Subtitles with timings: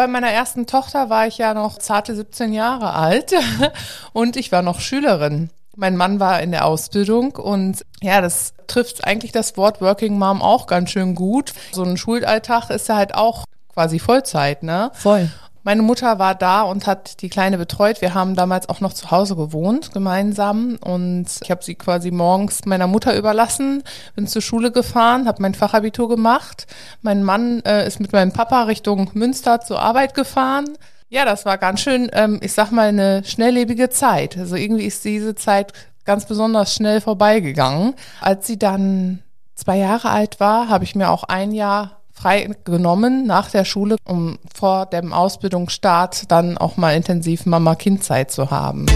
[0.00, 3.34] bei meiner ersten Tochter war ich ja noch zarte 17 Jahre alt
[4.14, 5.50] und ich war noch Schülerin.
[5.76, 10.40] Mein Mann war in der Ausbildung und ja, das trifft eigentlich das Wort Working Mom
[10.40, 11.52] auch ganz schön gut.
[11.72, 13.44] So ein Schulalltag ist ja halt auch
[13.74, 14.90] quasi Vollzeit, ne?
[14.94, 15.28] Voll.
[15.62, 18.00] Meine Mutter war da und hat die Kleine betreut.
[18.00, 20.78] Wir haben damals auch noch zu Hause gewohnt, gemeinsam.
[20.80, 23.82] Und ich habe sie quasi morgens meiner Mutter überlassen,
[24.16, 26.66] bin zur Schule gefahren, habe mein Fachabitur gemacht.
[27.02, 30.78] Mein Mann äh, ist mit meinem Papa Richtung Münster zur Arbeit gefahren.
[31.10, 34.38] Ja, das war ganz schön, ähm, ich sag mal, eine schnelllebige Zeit.
[34.38, 35.72] Also irgendwie ist diese Zeit
[36.04, 37.94] ganz besonders schnell vorbeigegangen.
[38.20, 39.18] Als sie dann
[39.54, 43.96] zwei Jahre alt war, habe ich mir auch ein Jahr frei genommen nach der Schule,
[44.04, 48.86] um vor dem Ausbildungsstart dann auch mal intensiv Mama-Kind-Zeit zu haben.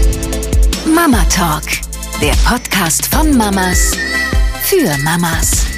[0.93, 1.63] Mama Talk,
[2.21, 3.91] der Podcast von Mamas
[4.61, 5.74] für Mamas.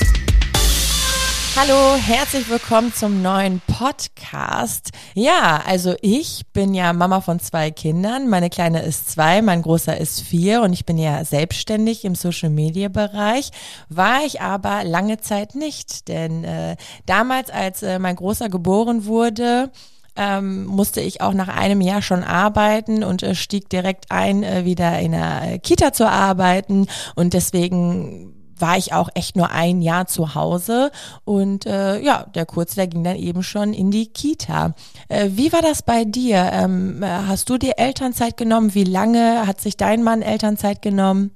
[1.60, 4.92] Hallo, herzlich willkommen zum neuen Podcast.
[5.16, 8.30] Ja, also ich bin ja Mama von zwei Kindern.
[8.30, 12.52] Meine Kleine ist zwei, mein Großer ist vier und ich bin ja selbstständig im Social
[12.52, 13.50] Media Bereich.
[13.90, 16.76] War ich aber lange Zeit nicht, denn äh,
[17.08, 19.72] damals, als äh, mein Großer geboren wurde,
[20.16, 24.64] ähm, musste ich auch nach einem Jahr schon arbeiten und äh, stieg direkt ein, äh,
[24.64, 30.08] wieder in der Kita zu arbeiten und deswegen war ich auch echt nur ein Jahr
[30.08, 30.92] zu Hause
[31.26, 34.74] und äh, ja, der Kurze, der ging dann eben schon in die Kita.
[35.10, 36.50] Äh, wie war das bei dir?
[36.54, 38.74] Ähm, hast du dir Elternzeit genommen?
[38.74, 41.32] Wie lange hat sich dein Mann Elternzeit genommen?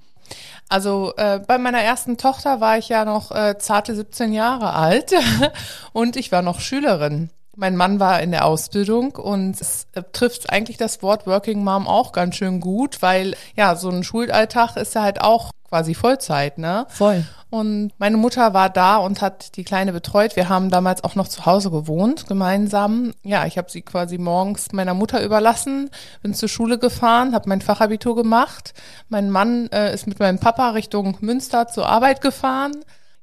[0.69, 5.11] Also äh, bei meiner ersten Tochter war ich ja noch äh, zarte 17 Jahre alt
[5.93, 7.29] und ich war noch Schülerin.
[7.55, 11.87] Mein Mann war in der Ausbildung und es äh, trifft eigentlich das Wort Working Mom
[11.87, 16.57] auch ganz schön gut, weil ja, so ein Schulalltag ist ja halt auch quasi Vollzeit,
[16.57, 16.85] ne?
[16.89, 17.23] Voll.
[17.49, 20.35] Und meine Mutter war da und hat die Kleine betreut.
[20.35, 23.13] Wir haben damals auch noch zu Hause gewohnt, gemeinsam.
[23.23, 25.89] Ja, ich habe sie quasi morgens meiner Mutter überlassen,
[26.21, 28.73] bin zur Schule gefahren, habe mein Fachabitur gemacht.
[29.09, 32.73] Mein Mann äh, ist mit meinem Papa Richtung Münster zur Arbeit gefahren.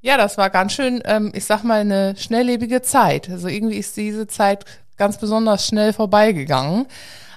[0.01, 3.29] Ja, das war ganz schön, ähm, ich sag mal, eine schnelllebige Zeit.
[3.31, 4.65] Also irgendwie ist diese Zeit
[4.97, 6.87] ganz besonders schnell vorbeigegangen.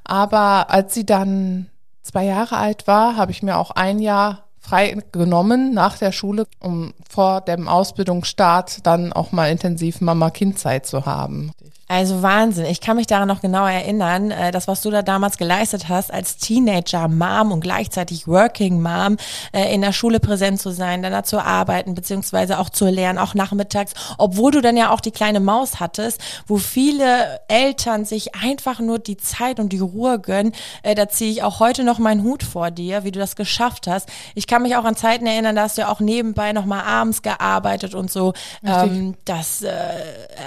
[0.04, 1.68] Aber als sie dann
[2.04, 6.46] zwei Jahre alt war, habe ich mir auch ein Jahr frei genommen nach der Schule,
[6.60, 11.52] um vor dem Ausbildungsstart dann auch mal intensiv Mama-Kind-Zeit zu haben.
[11.91, 12.68] Also Wahnsinn.
[12.68, 16.13] Ich kann mich daran noch genau erinnern, äh, das, was du da damals geleistet hast,
[16.13, 19.18] als Teenager, Mom und gleichzeitig Working Mom,
[19.52, 23.19] äh, in der Schule präsent zu sein, dann da zu arbeiten, beziehungsweise auch zu lernen,
[23.19, 28.35] auch nachmittags, obwohl du dann ja auch die kleine Maus hattest, wo viele Eltern sich
[28.35, 30.53] einfach nur die Zeit und die Ruhe gönnen.
[30.84, 33.88] Äh, da ziehe ich auch heute noch meinen Hut vor dir, wie du das geschafft
[33.88, 34.08] hast.
[34.34, 37.22] Ich kann mich auch an Zeiten erinnern, da hast du ja auch nebenbei nochmal abends
[37.22, 38.31] gearbeitet und so.
[38.66, 39.73] Ähm, das, äh,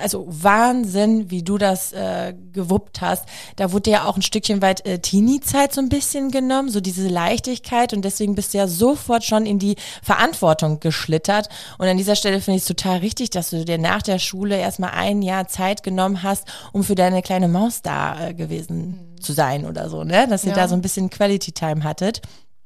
[0.02, 3.24] also Wahnsinn, wie du das äh, gewuppt hast,
[3.56, 7.08] da wurde ja auch ein Stückchen weit äh, Teenie-Zeit so ein bisschen genommen, so diese
[7.08, 11.48] Leichtigkeit und deswegen bist du ja sofort schon in die Verantwortung geschlittert.
[11.78, 14.56] Und an dieser Stelle finde ich es total richtig, dass du dir nach der Schule
[14.56, 19.20] erstmal ein Jahr Zeit genommen hast, um für deine kleine Maus da äh, gewesen mhm.
[19.20, 20.28] zu sein oder so, ne?
[20.28, 20.56] Dass ihr ja.
[20.56, 22.22] da so ein bisschen Quality Time hattet.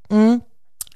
[0.09, 0.43] Mhm.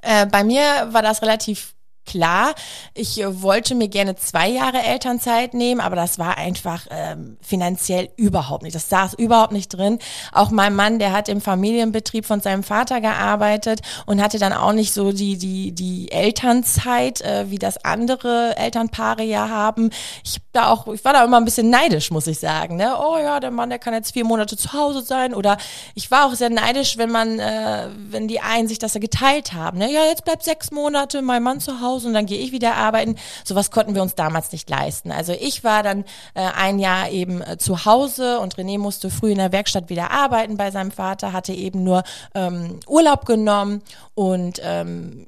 [0.03, 1.73] Äh, bei mir war das relativ
[2.05, 2.53] klar,
[2.93, 8.09] ich äh, wollte mir gerne zwei Jahre Elternzeit nehmen, aber das war einfach ähm, finanziell
[8.17, 8.75] überhaupt nicht.
[8.75, 9.99] Das saß überhaupt nicht drin.
[10.31, 14.73] Auch mein Mann, der hat im Familienbetrieb von seinem Vater gearbeitet und hatte dann auch
[14.73, 19.89] nicht so die die die Elternzeit, äh, wie das andere Elternpaare ja haben.
[20.23, 22.75] Ich da auch, ich war da immer ein bisschen neidisch, muss ich sagen.
[22.75, 22.95] Ne?
[22.99, 25.33] Oh ja, der Mann, der kann jetzt vier Monate zu Hause sein.
[25.33, 25.57] Oder
[25.95, 29.79] ich war auch sehr neidisch, wenn man, äh, wenn die einen sich das geteilt haben.
[29.79, 29.91] Ne?
[29.91, 32.75] Ja, jetzt bleibt sechs Monate mein Mann zu Hause Hause und dann gehe ich wieder
[32.75, 33.15] arbeiten.
[33.43, 35.11] Sowas konnten wir uns damals nicht leisten.
[35.11, 39.31] Also ich war dann äh, ein Jahr eben äh, zu Hause und René musste früh
[39.31, 42.03] in der Werkstatt wieder arbeiten bei seinem Vater, hatte eben nur
[42.35, 43.81] ähm, Urlaub genommen
[44.15, 45.27] und ähm,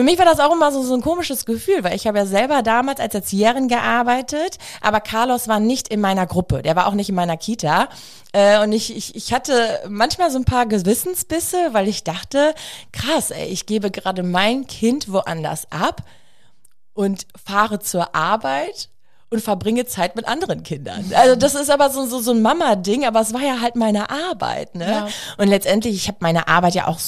[0.00, 2.24] für mich war das auch immer so, so ein komisches Gefühl, weil ich habe ja
[2.24, 6.94] selber damals als Erzieherin gearbeitet, aber Carlos war nicht in meiner Gruppe, der war auch
[6.94, 7.90] nicht in meiner Kita.
[8.32, 12.54] Äh, und ich, ich, ich hatte manchmal so ein paar Gewissensbisse, weil ich dachte,
[12.92, 16.02] krass, ey, ich gebe gerade mein Kind woanders ab
[16.94, 18.88] und fahre zur Arbeit
[19.30, 21.04] und verbringe Zeit mit anderen Kindern.
[21.14, 24.10] Also das ist aber so, so, so ein Mama-Ding, aber es war ja halt meine
[24.10, 24.74] Arbeit.
[24.74, 24.90] Ne?
[24.90, 25.08] Ja.
[25.38, 26.98] Und letztendlich, ich habe meine Arbeit ja auch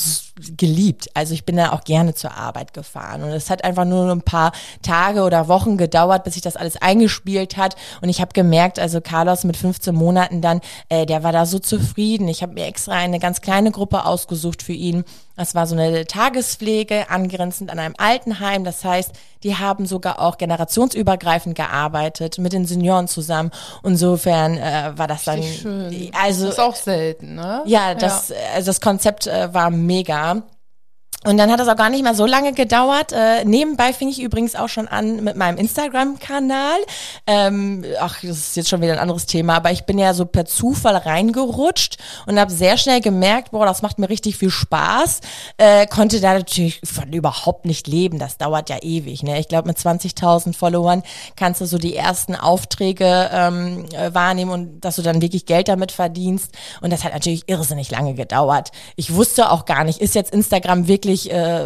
[0.57, 1.11] geliebt.
[1.15, 3.25] Also ich bin da auch gerne zur Arbeit gefahren.
[3.25, 4.53] Und es hat einfach nur ein paar
[4.83, 7.75] Tage oder Wochen gedauert, bis sich das alles eingespielt hat.
[8.01, 11.59] Und ich habe gemerkt, also Carlos mit 15 Monaten dann, äh, der war da so
[11.59, 12.29] zufrieden.
[12.29, 15.05] Ich habe mir extra eine ganz kleine Gruppe ausgesucht für ihn.
[15.37, 18.63] Das war so eine Tagespflege, angrenzend an einem Altenheim.
[18.63, 23.51] Das heißt, die haben sogar auch generationsübergreifend gearbeitet mit den Senioren zusammen.
[23.83, 26.11] Insofern äh, war das dann schön.
[26.21, 27.63] also das ist auch selten, ne?
[27.67, 30.43] ja, das also das Konzept äh, war mega.
[31.25, 33.13] Und dann hat es auch gar nicht mehr so lange gedauert.
[33.13, 36.79] Äh, nebenbei fing ich übrigens auch schon an mit meinem Instagram-Kanal.
[37.27, 40.25] Ähm, ach, das ist jetzt schon wieder ein anderes Thema, aber ich bin ja so
[40.25, 45.21] per Zufall reingerutscht und habe sehr schnell gemerkt, boah, das macht mir richtig viel Spaß.
[45.59, 48.19] Äh, konnte da natürlich von überhaupt nicht leben.
[48.19, 49.23] Das dauert ja ewig.
[49.23, 49.39] Ne?
[49.39, 51.05] Ich glaube, mit 20.000 Followern
[51.37, 55.69] kannst du so die ersten Aufträge ähm, äh, wahrnehmen und dass du dann wirklich Geld
[55.69, 56.53] damit verdienst.
[56.81, 58.71] Und das hat natürlich irrsinnig lange gedauert.
[58.97, 61.65] Ich wusste auch gar nicht, ist jetzt Instagram wirklich wirklich äh,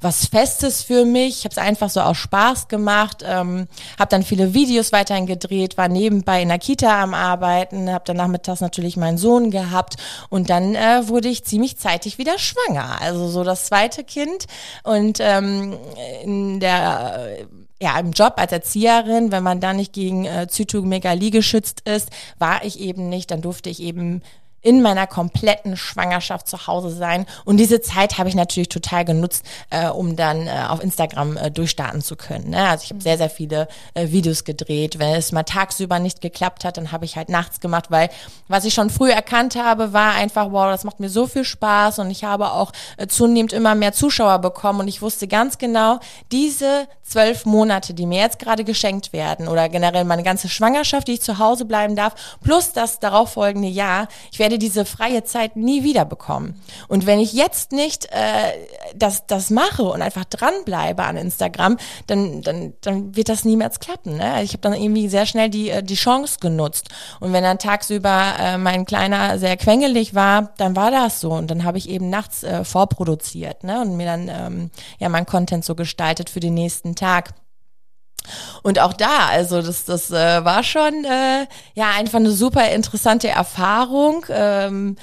[0.00, 1.38] was Festes für mich.
[1.38, 3.66] Ich habe es einfach so aus Spaß gemacht, ähm,
[3.98, 8.16] habe dann viele Videos weiterhin gedreht, war nebenbei in der Kita am Arbeiten, habe dann
[8.16, 9.96] nachmittags natürlich meinen Sohn gehabt
[10.28, 13.00] und dann äh, wurde ich ziemlich zeitig wieder schwanger.
[13.00, 14.46] Also so das zweite Kind
[14.84, 15.76] und ähm,
[16.22, 17.46] in der
[17.80, 22.64] ja, im Job als Erzieherin, wenn man da nicht gegen äh, Zytomegalie geschützt ist, war
[22.64, 24.22] ich eben nicht, dann durfte ich eben
[24.62, 27.26] in meiner kompletten Schwangerschaft zu Hause sein.
[27.44, 31.50] Und diese Zeit habe ich natürlich total genutzt, äh, um dann äh, auf Instagram äh,
[31.50, 32.50] durchstarten zu können.
[32.50, 32.68] Ne?
[32.68, 34.98] Also ich habe sehr, sehr viele äh, Videos gedreht.
[34.98, 38.08] Wenn es mal tagsüber nicht geklappt hat, dann habe ich halt nachts gemacht, weil
[38.48, 41.98] was ich schon früh erkannt habe, war einfach, wow, das macht mir so viel Spaß
[41.98, 45.98] und ich habe auch äh, zunehmend immer mehr Zuschauer bekommen und ich wusste ganz genau,
[46.30, 51.14] diese zwölf Monate, die mir jetzt gerade geschenkt werden oder generell meine ganze Schwangerschaft, die
[51.14, 55.84] ich zu Hause bleiben darf, plus das darauffolgende Jahr, ich werde diese freie Zeit nie
[55.84, 56.60] wieder bekommen.
[56.88, 58.52] Und wenn ich jetzt nicht äh,
[58.94, 64.16] das, das mache und einfach dranbleibe an Instagram, dann, dann, dann wird das niemals klappen.
[64.16, 64.42] Ne?
[64.42, 66.88] Ich habe dann irgendwie sehr schnell die, äh, die Chance genutzt.
[67.20, 71.32] Und wenn dann tagsüber äh, mein Kleiner sehr quengelig war, dann war das so.
[71.32, 73.80] Und dann habe ich eben nachts äh, vorproduziert ne?
[73.80, 77.34] und mir dann ähm, ja mein Content so gestaltet für den nächsten Tag.
[78.62, 83.28] Und auch da, also das, das äh, war schon äh, ja einfach eine super interessante
[83.28, 84.24] Erfahrung.
[84.30, 84.96] Ähm,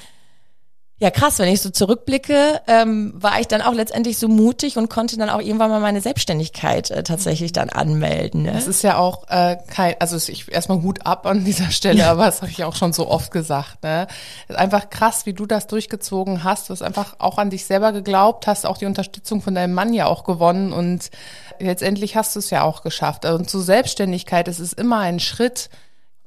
[1.02, 4.90] ja, krass, wenn ich so zurückblicke, ähm, war ich dann auch letztendlich so mutig und
[4.90, 8.42] konnte dann auch irgendwann mal meine Selbstständigkeit äh, tatsächlich dann anmelden.
[8.42, 8.52] Ne?
[8.52, 12.26] Das ist ja auch äh, kein, also ich erstmal Hut ab an dieser Stelle, aber
[12.26, 13.82] das habe ich auch schon so oft gesagt.
[13.82, 14.08] Ne?
[14.46, 16.68] ist einfach krass, wie du das durchgezogen hast.
[16.68, 19.94] Du hast einfach auch an dich selber geglaubt, hast auch die Unterstützung von deinem Mann
[19.94, 21.10] ja auch gewonnen und
[21.58, 23.24] letztendlich hast du es ja auch geschafft.
[23.24, 25.70] Und zu Selbstständigkeit, es ist immer ein Schritt.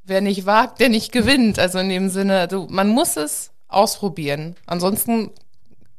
[0.03, 1.59] Wer nicht wagt, der nicht gewinnt.
[1.59, 4.55] Also in dem Sinne, du, man muss es ausprobieren.
[4.65, 5.31] Ansonsten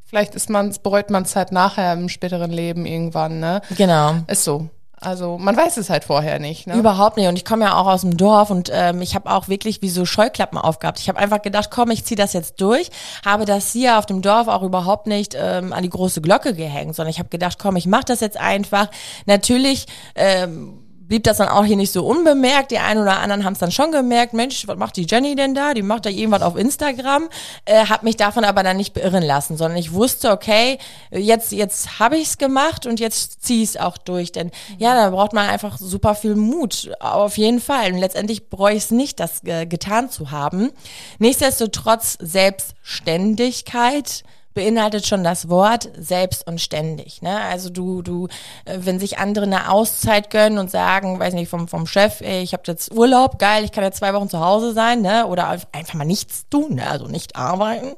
[0.07, 3.63] vielleicht ist man, bereut man es halt nachher im späteren Leben irgendwann, ne?
[3.77, 4.15] Genau.
[4.29, 4.69] Ist so.
[5.05, 6.67] Also man weiß es halt vorher nicht.
[6.67, 6.77] Ne?
[6.77, 7.29] Überhaupt nicht.
[7.29, 9.91] Und ich komme ja auch aus dem Dorf und ähm, ich habe auch wirklich wie
[9.91, 10.99] so Scheuklappen aufgehabt.
[10.99, 12.91] Ich habe einfach gedacht, komm, ich ziehe das jetzt durch.
[13.25, 16.97] Habe das hier auf dem Dorf auch überhaupt nicht ähm, an die große Glocke gehängt,
[16.97, 18.89] sondern ich habe gedacht, komm, ich mache das jetzt einfach.
[19.27, 22.71] Natürlich ähm, blieb das dann auch hier nicht so unbemerkt.
[22.71, 25.55] Die einen oder anderen haben es dann schon gemerkt, Mensch, was macht die Jenny denn
[25.55, 25.75] da?
[25.75, 27.29] Die macht da irgendwas auf Instagram.
[27.65, 30.79] Äh, hab mich davon aber dann nicht beirren lassen, sondern ich wusste, okay,
[31.11, 34.33] jetzt, jetzt habe ich es gemacht und jetzt ziehe ich es auch durch.
[34.33, 37.93] Denn ja, da braucht man einfach super viel Mut, auf jeden Fall.
[37.93, 40.71] Und letztendlich bereue ich es nicht, das äh, getan zu haben.
[41.19, 44.25] Nichtsdestotrotz Selbstständigkeit
[44.55, 47.23] beinhaltet schon das Wort selbst und ständig.
[47.23, 47.41] Ne?
[47.41, 48.29] Also du, du,
[48.65, 52.43] äh, wenn sich andere eine Auszeit gönnen und sagen, weiß nicht, vom, vom Chef, ey,
[52.43, 55.27] ich habe jetzt Urlaub, geil, ich kann jetzt zwei Wochen zu Hause sein, ne?
[55.27, 56.89] Oder einfach mal nichts tun, ne?
[56.89, 57.95] also nicht arbeiten,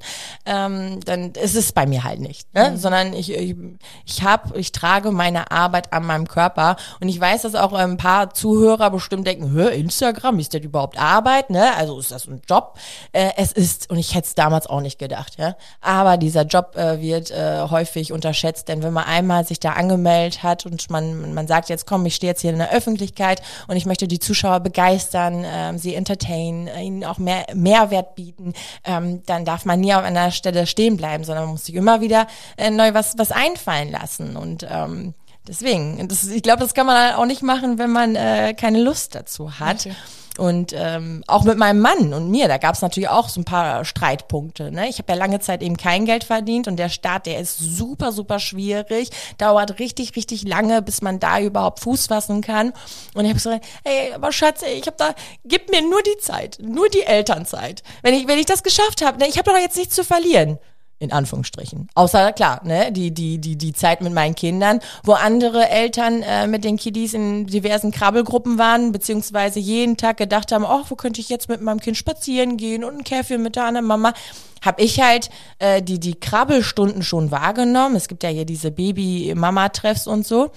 [0.46, 2.52] ähm, dann ist es bei mir halt nicht.
[2.54, 2.70] Ne?
[2.70, 2.76] Mhm.
[2.78, 3.54] Sondern ich, ich,
[4.06, 7.98] ich habe, ich trage meine Arbeit an meinem Körper und ich weiß, dass auch ein
[7.98, 11.50] paar Zuhörer bestimmt denken, hör, Instagram, ist das überhaupt Arbeit?
[11.50, 11.74] Ne?
[11.76, 12.78] Also ist das ein Job?
[13.12, 15.56] Äh, es ist, und ich hätte es damals auch nicht gedacht, ja.
[15.80, 20.42] Aber dieser Job äh, wird äh, häufig unterschätzt, denn wenn man einmal sich da angemeldet
[20.42, 23.76] hat und man, man sagt jetzt, komm, ich stehe jetzt hier in der Öffentlichkeit und
[23.76, 29.22] ich möchte die Zuschauer begeistern, ähm, sie entertainen, äh, ihnen auch mehr Mehrwert bieten, ähm,
[29.26, 32.26] dann darf man nie auf einer Stelle stehen bleiben, sondern man muss sich immer wieder
[32.56, 35.14] äh, neu was, was einfallen lassen und ähm,
[35.48, 39.14] Deswegen, das, ich glaube, das kann man auch nicht machen, wenn man äh, keine Lust
[39.14, 39.86] dazu hat.
[39.86, 39.94] Okay.
[40.38, 43.44] Und ähm, auch mit meinem Mann und mir, da gab es natürlich auch so ein
[43.44, 44.70] paar Streitpunkte.
[44.70, 44.88] Ne?
[44.88, 48.12] Ich habe ja lange Zeit eben kein Geld verdient und der Start, der ist super,
[48.12, 52.72] super schwierig, dauert richtig, richtig lange, bis man da überhaupt Fuß fassen kann.
[53.14, 53.50] Und ich habe so,
[53.84, 55.14] ey, aber Schatz, ey, ich habe da,
[55.44, 57.82] gib mir nur die Zeit, nur die Elternzeit.
[58.02, 60.58] Wenn ich, wenn ich das geschafft habe, ne, ich habe doch jetzt nichts zu verlieren
[60.98, 61.88] in Anführungsstrichen.
[61.94, 66.46] Außer klar, ne, die die die die Zeit mit meinen Kindern, wo andere Eltern äh,
[66.46, 71.20] mit den Kiddies in diversen Krabbelgruppen waren, beziehungsweise jeden Tag gedacht haben, ach, wo könnte
[71.20, 74.14] ich jetzt mit meinem Kind spazieren gehen und ein Käfig mit der anderen Mama,
[74.64, 77.96] habe ich halt äh, die die Krabbelstunden schon wahrgenommen.
[77.96, 80.50] Es gibt ja hier diese Baby-Mama-Treffs und so.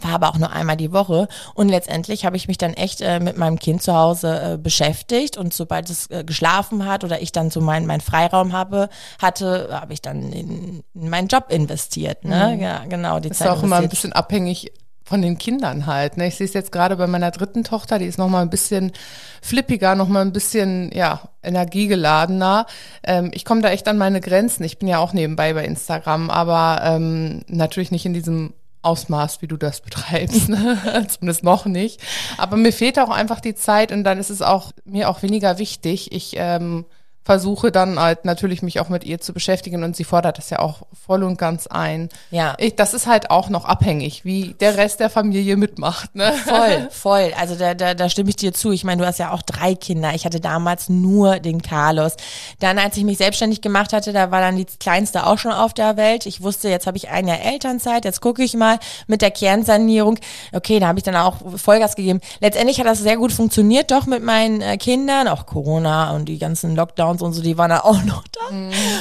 [0.00, 1.28] War aber auch nur einmal die Woche.
[1.54, 5.36] Und letztendlich habe ich mich dann echt äh, mit meinem Kind zu Hause äh, beschäftigt.
[5.36, 8.88] Und sobald es äh, geschlafen hat oder ich dann so meinen mein Freiraum habe,
[9.20, 12.24] hatte, habe ich dann in, in meinen Job investiert.
[12.24, 12.54] Ne?
[12.54, 12.62] Mhm.
[12.62, 13.20] Ja, genau.
[13.20, 14.72] Die ist Zeit auch immer ein bisschen abhängig
[15.06, 16.16] von den Kindern halt.
[16.16, 16.26] Ne?
[16.26, 18.92] Ich sehe es jetzt gerade bei meiner dritten Tochter, die ist noch mal ein bisschen
[19.40, 22.66] flippiger, noch mal ein bisschen ja energiegeladener.
[23.04, 24.64] Ähm, ich komme da echt an meine Grenzen.
[24.64, 28.52] Ich bin ja auch nebenbei bei Instagram, aber ähm, natürlich nicht in diesem
[28.86, 31.06] Ausmaß, wie du das betreibst, ne?
[31.08, 32.00] zumindest noch nicht.
[32.38, 35.58] Aber mir fehlt auch einfach die Zeit und dann ist es auch mir auch weniger
[35.58, 36.12] wichtig.
[36.12, 36.84] Ich ähm,
[37.26, 40.60] versuche dann halt natürlich mich auch mit ihr zu beschäftigen und sie fordert das ja
[40.60, 42.08] auch voll und ganz ein.
[42.30, 42.54] Ja.
[42.58, 46.14] Ich, das ist halt auch noch abhängig, wie der Rest der Familie mitmacht.
[46.14, 46.32] Ne?
[46.44, 47.32] Voll, voll.
[47.36, 48.70] Also da, da, da stimme ich dir zu.
[48.70, 50.14] Ich meine, du hast ja auch drei Kinder.
[50.14, 52.14] Ich hatte damals nur den Carlos.
[52.60, 55.74] Dann, als ich mich selbstständig gemacht hatte, da war dann die kleinste auch schon auf
[55.74, 56.26] der Welt.
[56.26, 58.78] Ich wusste, jetzt habe ich ein Jahr Elternzeit, jetzt gucke ich mal
[59.08, 60.20] mit der Kernsanierung.
[60.52, 62.20] Okay, da habe ich dann auch Vollgas gegeben.
[62.38, 65.26] Letztendlich hat das sehr gut funktioniert, doch mit meinen äh, Kindern.
[65.26, 68.54] Auch Corona und die ganzen Lockdowns und so, die waren da auch noch da.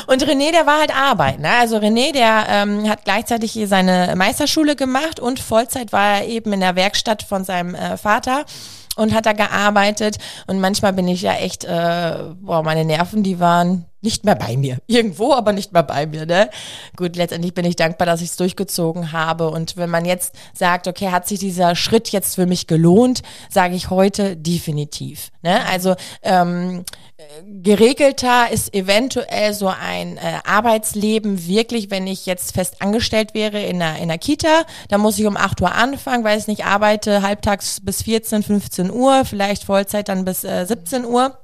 [0.07, 1.41] Und René, der war halt arbeiten.
[1.41, 1.51] Ne?
[1.59, 6.53] Also René, der ähm, hat gleichzeitig hier seine Meisterschule gemacht und Vollzeit war er eben
[6.53, 8.45] in der Werkstatt von seinem äh, Vater
[8.95, 10.17] und hat da gearbeitet.
[10.47, 14.55] Und manchmal bin ich ja echt, äh, boah, meine Nerven, die waren nicht mehr bei
[14.55, 14.77] mir.
[14.87, 16.49] Irgendwo, aber nicht mehr bei mir, ne?
[16.95, 19.49] Gut, letztendlich bin ich dankbar, dass ich es durchgezogen habe.
[19.49, 23.75] Und wenn man jetzt sagt, okay, hat sich dieser Schritt jetzt für mich gelohnt, sage
[23.75, 25.31] ich heute definitiv.
[25.41, 25.65] Ne?
[25.67, 26.85] Also ähm,
[27.61, 33.81] geregelter ist eventuell so ein äh, Arbeitsleben wirklich, wenn ich jetzt fest angestellt wäre in
[33.81, 37.21] einer, in einer Kita, da muss ich um 8 Uhr anfangen, weil ich nicht arbeite,
[37.21, 41.37] halbtags bis 14, 15 Uhr, vielleicht Vollzeit dann bis äh, 17 Uhr.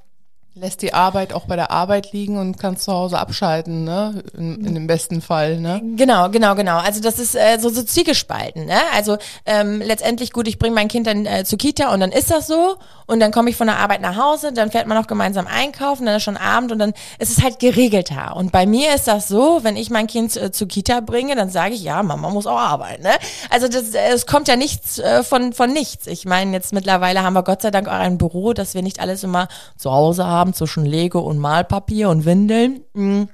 [0.54, 4.22] Lässt die Arbeit auch bei der Arbeit liegen und kannst zu Hause abschalten, ne?
[4.36, 5.80] In, in dem besten Fall, ne?
[5.96, 6.76] Genau, genau, genau.
[6.76, 8.66] Also das ist äh, so, so zielgespalten.
[8.66, 8.76] Ne?
[8.94, 9.16] Also
[9.46, 12.48] ähm, letztendlich gut, ich bringe mein Kind dann äh, zur Kita und dann ist das
[12.48, 15.46] so und dann komme ich von der Arbeit nach Hause, dann fährt man noch gemeinsam
[15.46, 18.36] einkaufen, dann ist schon Abend und dann ist es halt geregelter.
[18.36, 21.48] Und bei mir ist das so, wenn ich mein Kind äh, zur Kita bringe, dann
[21.48, 23.04] sage ich, ja, Mama muss auch arbeiten.
[23.04, 23.12] Ne?
[23.48, 26.06] Also das, äh, es kommt ja nichts äh, von, von nichts.
[26.06, 29.00] Ich meine, jetzt mittlerweile haben wir Gott sei Dank auch ein Büro, dass wir nicht
[29.00, 32.84] alles immer zu Hause haben zwischen Lego und Malpapier und Windeln.
[32.94, 33.24] Mm.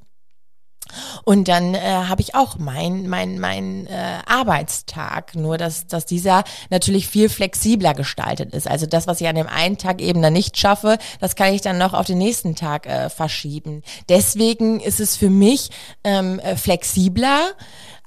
[1.25, 6.45] Und dann äh, habe ich auch mein mein mein äh, Arbeitstag, nur dass dass dieser
[6.71, 8.67] natürlich viel flexibler gestaltet ist.
[8.67, 11.61] Also das, was ich an dem einen Tag eben dann nicht schaffe, das kann ich
[11.61, 13.83] dann noch auf den nächsten Tag äh, verschieben.
[14.09, 15.71] Deswegen ist es für mich
[16.05, 17.53] ähm, äh, flexibler.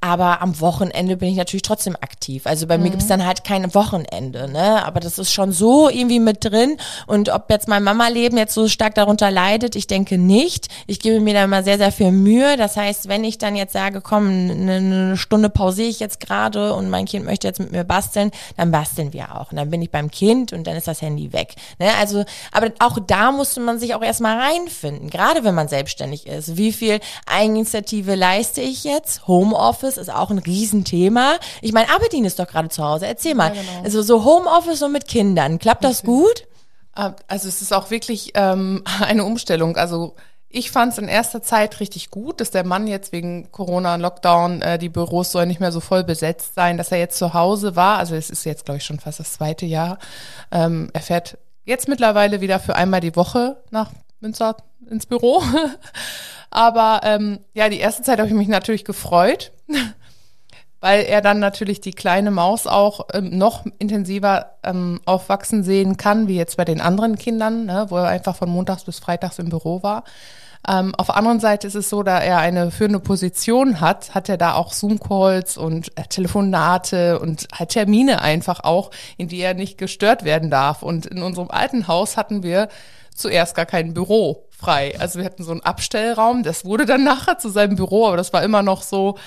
[0.04, 2.48] Aber am Wochenende bin ich natürlich trotzdem aktiv.
[2.48, 4.84] Also bei mir gibt's dann halt kein Wochenende, ne?
[4.84, 6.78] Aber das ist schon so irgendwie mit drin.
[7.06, 10.70] Und ob jetzt mein Mama-Leben jetzt so stark darunter leidet, ich denke nicht.
[10.88, 12.58] Ich gebe mir da immer sehr, sehr viel Mühe.
[12.58, 16.74] Das heißt, wenn ich dann jetzt sage, komm, eine, eine Stunde pausiere ich jetzt gerade
[16.74, 19.52] und mein Kind möchte jetzt mit mir basteln, dann basteln wir auch.
[19.52, 21.54] Und dann bin ich beim Kind und dann ist das Handy weg.
[21.78, 21.90] Ne?
[22.00, 26.58] Also, aber auch da musste man sich auch erstmal reinfinden, gerade wenn man selbstständig ist.
[26.58, 29.28] Wie viel Eigeninitiative leiste ich jetzt?
[29.28, 31.36] Homeoffice ist auch ein Riesenthema.
[31.62, 33.08] Ich meine, Abedin ist doch gerade zu Hause.
[33.08, 33.56] Erzähl mal.
[33.56, 33.84] Ja, genau.
[33.84, 35.60] Also so Homeoffice und mit Kindern.
[35.60, 36.48] Klappt das gut?
[36.94, 39.78] Ah, Also es ist auch wirklich ähm, eine Umstellung.
[39.78, 40.16] Also
[40.54, 44.02] ich fand es in erster Zeit richtig gut, dass der Mann jetzt wegen Corona und
[44.02, 47.34] Lockdown, äh, die Büros sollen nicht mehr so voll besetzt sein, dass er jetzt zu
[47.34, 47.98] Hause war.
[48.00, 49.98] Also es ist jetzt, glaube ich, schon fast das zweite Jahr.
[50.52, 54.58] Ähm, er fährt jetzt mittlerweile wieder für einmal die Woche nach Münster
[54.90, 55.42] ins Büro.
[56.52, 59.54] Aber ähm, ja, die erste Zeit habe ich mich natürlich gefreut,
[60.82, 66.28] weil er dann natürlich die kleine Maus auch ähm, noch intensiver ähm, aufwachsen sehen kann,
[66.28, 69.50] wie jetzt bei den anderen Kindern, ne, wo er einfach von montags bis freitags im
[69.50, 70.04] Büro war.
[70.68, 74.30] Ähm, auf der anderen Seite ist es so, da er eine führende Position hat, hat
[74.30, 79.54] er da auch Zoom-Calls und äh, Telefonate und halt Termine einfach auch, in die er
[79.54, 80.84] nicht gestört werden darf.
[80.84, 82.68] Und in unserem alten Haus hatten wir
[83.16, 84.94] zuerst gar kein Büro frei.
[85.00, 88.32] Also wir hatten so einen Abstellraum, das wurde dann nachher zu seinem Büro, aber das
[88.32, 89.18] war immer noch so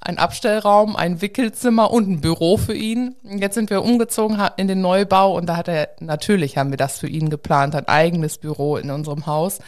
[0.00, 3.14] ein Abstellraum, ein Wickelzimmer und ein Büro für ihn.
[3.22, 6.98] Jetzt sind wir umgezogen in den Neubau und da hat er, natürlich haben wir das
[6.98, 9.60] für ihn geplant, ein eigenes Büro in unserem Haus.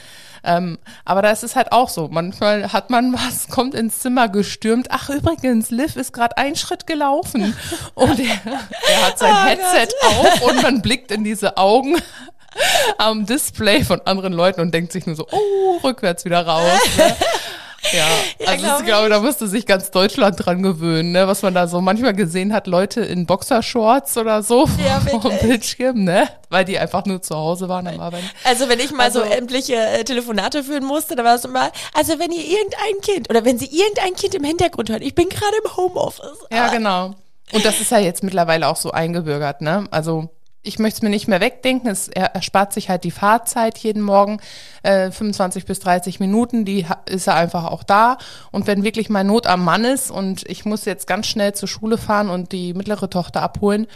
[0.47, 2.09] Ähm, aber da ist es halt auch so.
[2.09, 4.89] Manchmal hat man was, kommt ins Zimmer gestürmt.
[4.91, 7.57] Ach übrigens, Liv ist gerade einen Schritt gelaufen
[7.95, 11.97] und er, er hat sein Oh Headset auf und man blickt in diese Augen
[12.99, 16.81] am Display von anderen Leuten und denkt sich nur so, oh, rückwärts wieder raus.
[16.97, 17.17] Ne?
[17.93, 17.99] Ja,
[18.39, 21.29] Ja, also glaub ich glaube, da musste sich ganz Deutschland dran gewöhnen, ne?
[21.29, 25.41] was man da so manchmal gesehen hat, Leute in Boxershorts oder so Ja, vom wirklich.
[25.43, 26.27] Bildschirm, ne?
[26.49, 28.25] weil die einfach nur zu Hause waren am Arbeiten.
[28.45, 31.71] Also wenn ich mal so Also- endliche äh, Telefonate führen musste, dann war es immer,
[31.93, 35.29] also wenn ihr irgendein Kind oder wenn sie irgendein Kind im Hintergrund hört, ich bin
[35.29, 36.39] gerade im Homeoffice.
[36.51, 37.15] Ja, Aber- genau.
[37.53, 39.87] Und das ist ja jetzt mittlerweile auch so eingebürgert, ne?
[39.91, 40.31] Also
[40.65, 41.89] ich möchte es mir nicht mehr wegdenken.
[41.89, 44.41] Es er erspart sich halt die Fahrzeit jeden Morgen,
[44.83, 48.19] äh, 25 bis 30 Minuten, die ist er einfach auch da.
[48.51, 51.69] Und wenn wirklich mal Not am Mann ist und ich muss jetzt ganz schnell zur
[51.69, 53.87] Schule fahren und die mittlere Tochter abholen,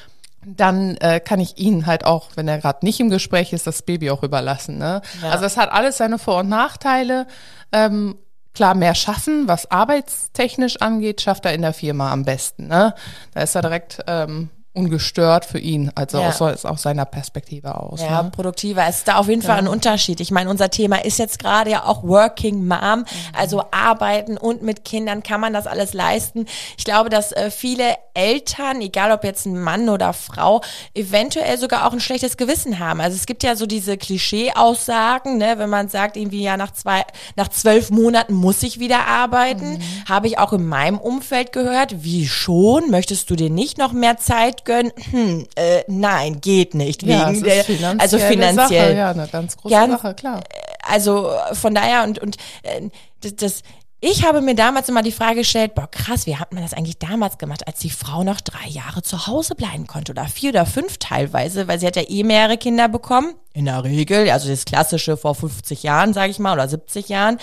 [0.47, 3.83] dann äh, kann ich ihn halt auch, wenn er gerade nicht im Gespräch ist, das
[3.83, 4.79] Baby auch überlassen.
[4.79, 5.03] Ne?
[5.23, 5.31] Ja.
[5.31, 7.27] Also es hat alles seine Vor- und Nachteile.
[7.73, 8.17] Ähm,
[8.55, 12.69] klar, mehr schaffen, was arbeitstechnisch angeht, schafft er in der Firma am besten.
[12.69, 12.95] Ne?
[13.35, 16.29] Da ist er direkt ähm, ungestört für ihn, also ja.
[16.29, 18.01] aus, aus, seiner Perspektive aus.
[18.01, 18.31] Ja, ne?
[18.31, 18.87] produktiver.
[18.89, 20.21] Es ist da auf jeden Fall ein Unterschied.
[20.21, 23.07] Ich meine, unser Thema ist jetzt gerade ja auch Working Mom, mhm.
[23.37, 26.47] also arbeiten und mit Kindern kann man das alles leisten.
[26.77, 30.61] Ich glaube, dass äh, viele Eltern, egal ob jetzt ein Mann oder Frau,
[30.95, 33.01] eventuell sogar auch ein schlechtes Gewissen haben.
[33.01, 37.05] Also es gibt ja so diese Klischee-Aussagen, ne, wenn man sagt, irgendwie ja nach zwei,
[37.37, 40.09] nach zwölf Monaten muss ich wieder arbeiten, mhm.
[40.09, 42.03] habe ich auch in meinem Umfeld gehört.
[42.03, 42.91] Wie schon?
[42.91, 44.93] Möchtest du dir nicht noch mehr Zeit gönnen?
[45.11, 47.03] Hm, äh, nein, geht nicht.
[47.03, 47.65] Ja, wegen der,
[47.99, 48.89] also finanziell.
[48.89, 50.45] Sache, ja, eine ganz große ganz, Sache, klar.
[50.83, 52.89] Also von daher und, und äh,
[53.21, 53.63] das, das
[54.01, 57.01] ich habe mir damals immer die Frage gestellt, boah krass, wie hat man das eigentlich
[57.01, 60.67] damals gemacht, als die Frau noch drei Jahre zu Hause bleiben konnte oder vier oder
[60.67, 64.65] fünf teilweise, weil sie hat ja eh mehrere Kinder bekommen, in der Regel, also das
[64.67, 67.39] klassische vor 50 Jahren, sage ich mal, oder 70 Jahren.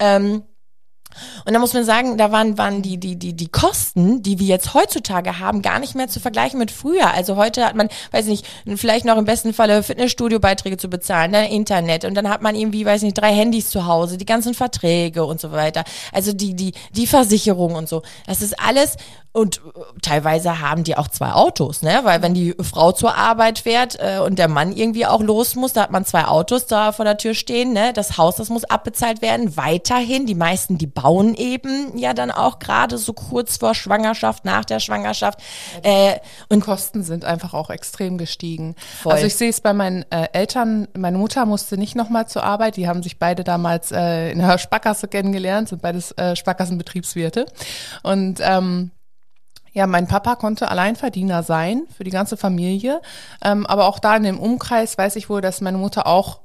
[0.00, 0.42] Ähm,
[1.44, 4.46] und da muss man sagen, da waren, waren die, die, die, die Kosten, die wir
[4.46, 7.12] jetzt heutzutage haben, gar nicht mehr zu vergleichen mit früher.
[7.12, 11.44] Also heute hat man, weiß nicht, vielleicht noch im besten Falle Fitnessstudio-Beiträge zu bezahlen, dann
[11.44, 15.24] Internet und dann hat man irgendwie, weiß nicht, drei Handys zu Hause, die ganzen Verträge
[15.24, 15.84] und so weiter.
[16.12, 18.02] Also die, die, die Versicherung und so.
[18.26, 18.96] Das ist alles
[19.32, 22.00] und äh, teilweise haben die auch zwei Autos, ne?
[22.02, 25.72] Weil wenn die Frau zur Arbeit fährt äh, und der Mann irgendwie auch los muss,
[25.72, 27.92] da hat man zwei Autos da vor der Tür stehen, ne?
[27.92, 29.56] Das Haus, das muss abbezahlt werden.
[29.56, 34.64] Weiterhin, die meisten, die bauen eben ja dann auch gerade so kurz vor Schwangerschaft, nach
[34.64, 35.40] der Schwangerschaft.
[35.82, 36.16] Äh,
[36.48, 38.74] und Kosten sind einfach auch extrem gestiegen.
[39.00, 39.12] Voll.
[39.12, 42.76] Also ich sehe es bei meinen äh, Eltern, meine Mutter musste nicht nochmal zur Arbeit,
[42.76, 47.46] die haben sich beide damals äh, in der Sparkasse kennengelernt, sind beides äh, Sparkassenbetriebswirte.
[48.02, 48.90] Und ähm,
[49.72, 53.00] ja, mein Papa konnte Alleinverdiener sein für die ganze Familie.
[53.42, 56.40] Ähm, aber auch da in dem Umkreis weiß ich wohl, dass meine Mutter auch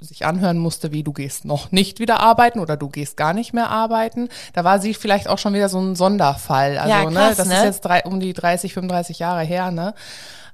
[0.00, 3.52] sich anhören musste, wie du gehst noch nicht wieder arbeiten oder du gehst gar nicht
[3.52, 4.28] mehr arbeiten.
[4.54, 6.78] Da war sie vielleicht auch schon wieder so ein Sonderfall.
[6.78, 7.56] Also, ja, ne, krass, ne, das ne?
[7.56, 9.94] ist jetzt drei, um die 30, 35 Jahre her, ne?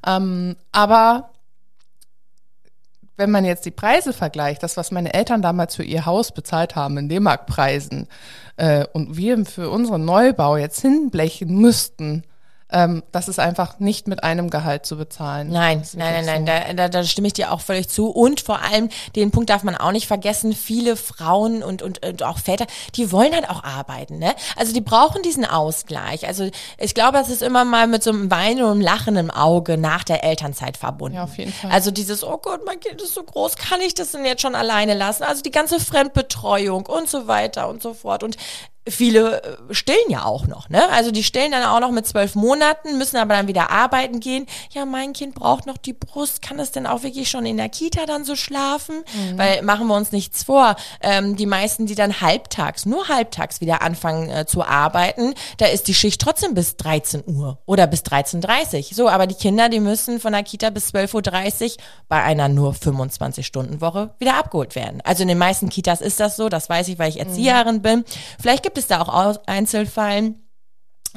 [0.04, 1.30] Ähm, aber
[3.16, 6.76] wenn man jetzt die Preise vergleicht, das, was meine Eltern damals für ihr Haus bezahlt
[6.76, 8.08] haben in D-Mark-Preisen
[8.56, 12.24] äh, und wir für unseren Neubau jetzt hinblechen müssten,
[12.72, 15.50] ähm, das ist einfach nicht mit einem Gehalt zu bezahlen.
[15.50, 16.74] Nein, nein, nein, nein, so.
[16.74, 18.08] da, da, da stimme ich dir auch völlig zu.
[18.08, 22.22] Und vor allem, den Punkt darf man auch nicht vergessen, viele Frauen und, und, und
[22.22, 24.18] auch Väter, die wollen halt auch arbeiten.
[24.18, 24.34] Ne?
[24.56, 26.26] Also die brauchen diesen Ausgleich.
[26.26, 29.30] Also ich glaube, es ist immer mal mit so einem Weinen und einem Lachen im
[29.30, 31.16] Auge nach der Elternzeit verbunden.
[31.16, 31.70] Ja, auf jeden Fall.
[31.70, 34.54] Also dieses, oh Gott, mein Kind ist so groß, kann ich das denn jetzt schon
[34.54, 35.24] alleine lassen?
[35.24, 38.22] Also die ganze Fremdbetreuung und so weiter und so fort.
[38.22, 38.36] Und
[38.88, 40.88] viele äh, stillen ja auch noch, ne?
[40.90, 44.46] Also die stillen dann auch noch mit zwölf Monaten, müssen aber dann wieder arbeiten gehen.
[44.70, 46.42] Ja, mein Kind braucht noch die Brust.
[46.42, 49.04] Kann es denn auch wirklich schon in der Kita dann so schlafen?
[49.14, 49.38] Mhm.
[49.38, 50.74] Weil machen wir uns nichts vor.
[51.00, 55.86] Ähm, die meisten, die dann halbtags, nur halbtags wieder anfangen äh, zu arbeiten, da ist
[55.86, 58.82] die Schicht trotzdem bis 13 Uhr oder bis 13.30 Uhr.
[58.94, 61.70] So, aber die Kinder, die müssen von der Kita bis 12.30 Uhr
[62.08, 65.00] bei einer nur 25-Stunden-Woche wieder abgeholt werden.
[65.04, 67.82] Also in den meisten Kitas ist das so, das weiß ich, weil ich Erzieherin mhm.
[67.82, 68.04] bin.
[68.40, 70.41] Vielleicht gibt es da auch Einzelfallen,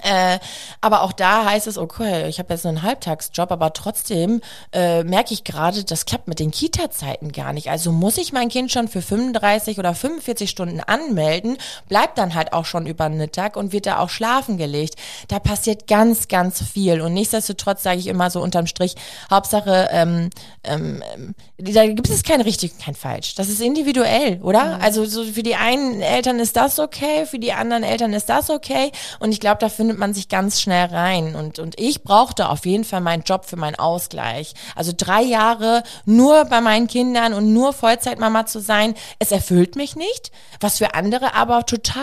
[0.02, 0.40] äh,
[0.82, 4.42] aber auch da heißt es, okay, ich habe jetzt einen Halbtagsjob, aber trotzdem
[4.74, 7.70] äh, merke ich gerade, das klappt mit den Kita-Zeiten gar nicht.
[7.70, 12.52] Also muss ich mein Kind schon für 35 oder 45 Stunden anmelden, bleibt dann halt
[12.52, 14.96] auch schon über den Mittag und wird da auch schlafen gelegt.
[15.30, 17.00] Da passiert ganz, ganz viel.
[17.02, 18.96] Und nichtsdestotrotz sage ich immer so unterm Strich,
[19.30, 20.30] Hauptsache, ähm,
[20.64, 21.04] ähm,
[21.58, 23.36] da gibt es kein richtig, kein falsch.
[23.36, 24.78] Das ist individuell, oder?
[24.78, 24.84] Mhm.
[24.84, 28.50] Also so für die einen Eltern ist das okay, für die anderen Eltern ist das
[28.50, 28.92] okay.
[29.20, 31.36] Und ich glaube, dafür findet man sich ganz schnell rein.
[31.36, 34.56] Und, und ich brauchte auf jeden Fall meinen Job für meinen Ausgleich.
[34.76, 39.96] Also drei Jahre nur bei meinen Kindern und nur Vollzeitmama zu sein, es erfüllt mich
[39.96, 40.32] nicht.
[40.60, 42.02] Was für andere aber total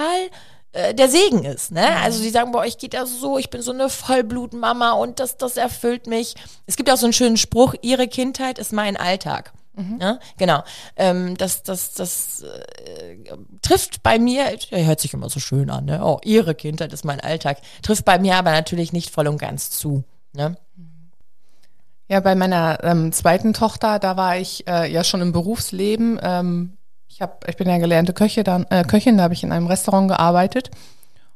[0.70, 1.80] äh, der Segen ist, ne?
[1.90, 2.04] Mhm.
[2.04, 5.36] Also die sagen, boah, ich geht ja so, ich bin so eine Vollblutmama und das,
[5.36, 6.36] das erfüllt mich.
[6.68, 9.52] Es gibt auch so einen schönen Spruch, ihre Kindheit ist mein Alltag.
[9.74, 9.98] Mhm.
[10.00, 10.62] Ja, genau.
[10.96, 13.16] Ähm, das das, das äh,
[13.62, 16.04] trifft bei mir, ja, hört sich immer so schön an, ne?
[16.04, 17.58] Oh, ihre Kindheit ist mein Alltag.
[17.82, 20.04] Trifft bei mir aber natürlich nicht voll und ganz zu.
[20.34, 20.56] Ne?
[22.08, 26.20] Ja, bei meiner ähm, zweiten Tochter, da war ich äh, ja schon im Berufsleben.
[26.22, 26.76] Ähm,
[27.08, 29.66] ich, hab, ich bin ja gelernte Köche, dann, äh, Köchin, da habe ich in einem
[29.66, 30.70] Restaurant gearbeitet.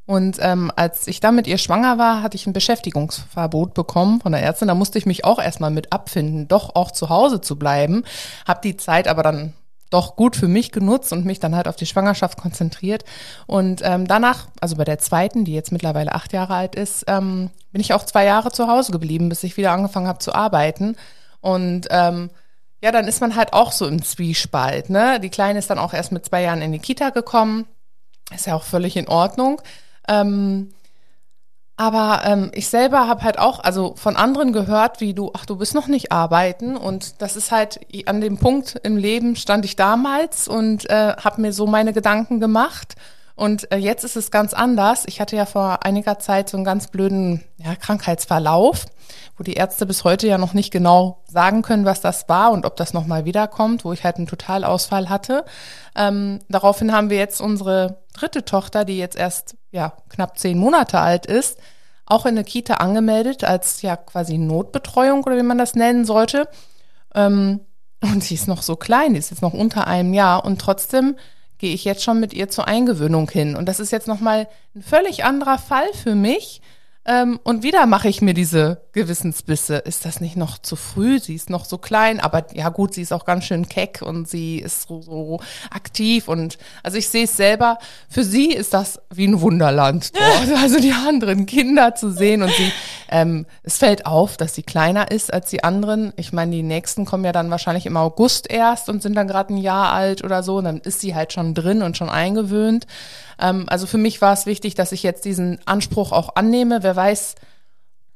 [0.07, 4.33] Und ähm, als ich dann mit ihr schwanger war, hatte ich ein Beschäftigungsverbot bekommen von
[4.33, 4.69] der Ärztin.
[4.69, 8.05] Da musste ich mich auch erstmal mit abfinden, doch auch zu Hause zu bleiben.
[8.47, 9.53] Hab die Zeit aber dann
[9.91, 13.05] doch gut für mich genutzt und mich dann halt auf die Schwangerschaft konzentriert.
[13.47, 17.51] Und ähm, danach, also bei der zweiten, die jetzt mittlerweile acht Jahre alt ist, ähm,
[17.73, 20.97] bin ich auch zwei Jahre zu Hause geblieben, bis ich wieder angefangen habe zu arbeiten.
[21.41, 22.31] Und ähm,
[22.83, 24.91] ja, dann ist man halt auch so im Zwiespalt.
[24.91, 25.19] Ne?
[25.21, 27.67] Die Kleine ist dann auch erst mit zwei Jahren in die Kita gekommen.
[28.35, 29.61] Ist ja auch völlig in Ordnung.
[30.09, 30.71] Ähm,
[31.77, 35.57] aber ähm, ich selber habe halt auch, also von anderen gehört, wie du, ach, du
[35.57, 36.77] bist noch nicht arbeiten.
[36.77, 41.43] Und das ist halt an dem Punkt im Leben stand ich damals und äh, habe
[41.43, 42.95] mir so meine Gedanken gemacht.
[43.37, 45.05] Und äh, jetzt ist es ganz anders.
[45.07, 48.87] Ich hatte ja vor einiger Zeit so einen ganz blöden ja, Krankheitsverlauf,
[49.37, 52.65] wo die Ärzte bis heute ja noch nicht genau sagen können, was das war und
[52.65, 55.45] ob das nochmal wiederkommt, wo ich halt einen Totalausfall hatte.
[55.95, 60.99] Ähm, daraufhin haben wir jetzt unsere dritte Tochter, die jetzt erst ja knapp zehn Monate
[60.99, 61.59] alt ist,
[62.07, 66.49] auch in eine Kita angemeldet als ja quasi Notbetreuung oder wie man das nennen sollte.
[67.15, 67.61] Ähm,
[68.01, 71.17] und sie ist noch so klein, die ist jetzt noch unter einem Jahr und trotzdem
[71.59, 73.57] gehe ich jetzt schon mit ihr zur Eingewöhnung hin.
[73.57, 76.61] Und das ist jetzt nochmal ein völlig anderer Fall für mich,
[77.07, 79.77] ähm, und wieder mache ich mir diese Gewissensbisse.
[79.77, 81.21] Ist das nicht noch zu früh?
[81.21, 84.29] Sie ist noch so klein, aber ja gut, sie ist auch ganz schön keck und
[84.29, 85.41] sie ist so, so
[85.71, 87.79] aktiv und also ich sehe es selber.
[88.09, 90.59] Für sie ist das wie ein Wunderland dort.
[90.61, 92.73] Also die anderen Kinder zu sehen und sie,
[93.09, 96.13] ähm, es fällt auf, dass sie kleiner ist als die anderen.
[96.17, 99.55] Ich meine, die nächsten kommen ja dann wahrscheinlich im August erst und sind dann gerade
[99.55, 100.57] ein Jahr alt oder so.
[100.57, 102.87] Und dann ist sie halt schon drin und schon eingewöhnt.
[103.39, 106.83] Ähm, also für mich war es wichtig, dass ich jetzt diesen Anspruch auch annehme.
[106.83, 107.35] Wer weiß,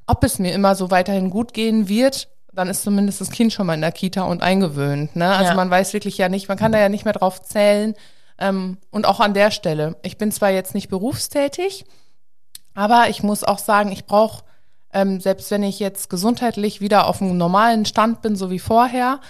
[0.07, 3.67] ob es mir immer so weiterhin gut gehen wird, dann ist zumindest das Kind schon
[3.67, 5.15] mal in der Kita und eingewöhnt.
[5.15, 5.27] Ne?
[5.27, 5.55] Also ja.
[5.55, 7.95] man weiß wirklich ja nicht, man kann da ja nicht mehr drauf zählen.
[8.37, 9.95] Ähm, und auch an der Stelle.
[10.01, 11.85] Ich bin zwar jetzt nicht berufstätig,
[12.73, 14.43] aber ich muss auch sagen, ich brauche,
[14.93, 19.21] ähm, selbst wenn ich jetzt gesundheitlich wieder auf einem normalen Stand bin, so wie vorher,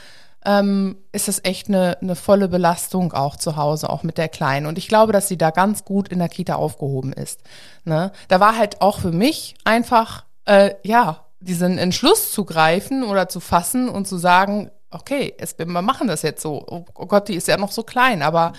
[0.45, 4.65] ähm, ist es echt eine, eine volle Belastung auch zu Hause, auch mit der Kleinen.
[4.65, 7.41] Und ich glaube, dass sie da ganz gut in der Kita aufgehoben ist.
[7.83, 8.11] Ne?
[8.27, 13.39] Da war halt auch für mich einfach, äh, ja, diesen Entschluss zu greifen oder zu
[13.39, 16.65] fassen und zu sagen, okay, es, wir machen das jetzt so.
[16.67, 18.53] Oh Gott, die ist ja noch so klein, aber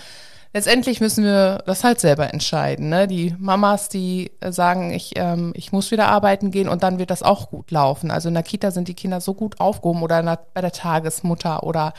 [0.53, 2.89] letztendlich müssen wir das halt selber entscheiden.
[2.89, 3.07] Ne?
[3.07, 7.09] Die Mamas, die äh, sagen, ich, ähm, ich muss wieder arbeiten gehen und dann wird
[7.09, 8.11] das auch gut laufen.
[8.11, 11.63] Also in der Kita sind die Kinder so gut aufgehoben oder der, bei der Tagesmutter
[11.63, 11.93] oder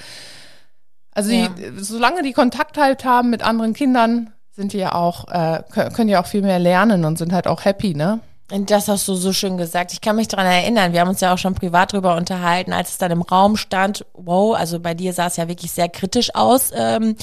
[1.12, 1.48] also ja.
[1.48, 6.08] die, solange die Kontakt halt haben mit anderen Kindern, sind die ja auch, äh, können
[6.08, 8.20] ja auch viel mehr lernen und sind halt auch happy, ne?
[8.52, 9.92] Und das hast du so schön gesagt.
[9.92, 12.90] Ich kann mich daran erinnern, wir haben uns ja auch schon privat drüber unterhalten, als
[12.90, 16.34] es dann im Raum stand, wow, also bei dir sah es ja wirklich sehr kritisch
[16.34, 16.70] aus.
[16.74, 17.16] Ähm,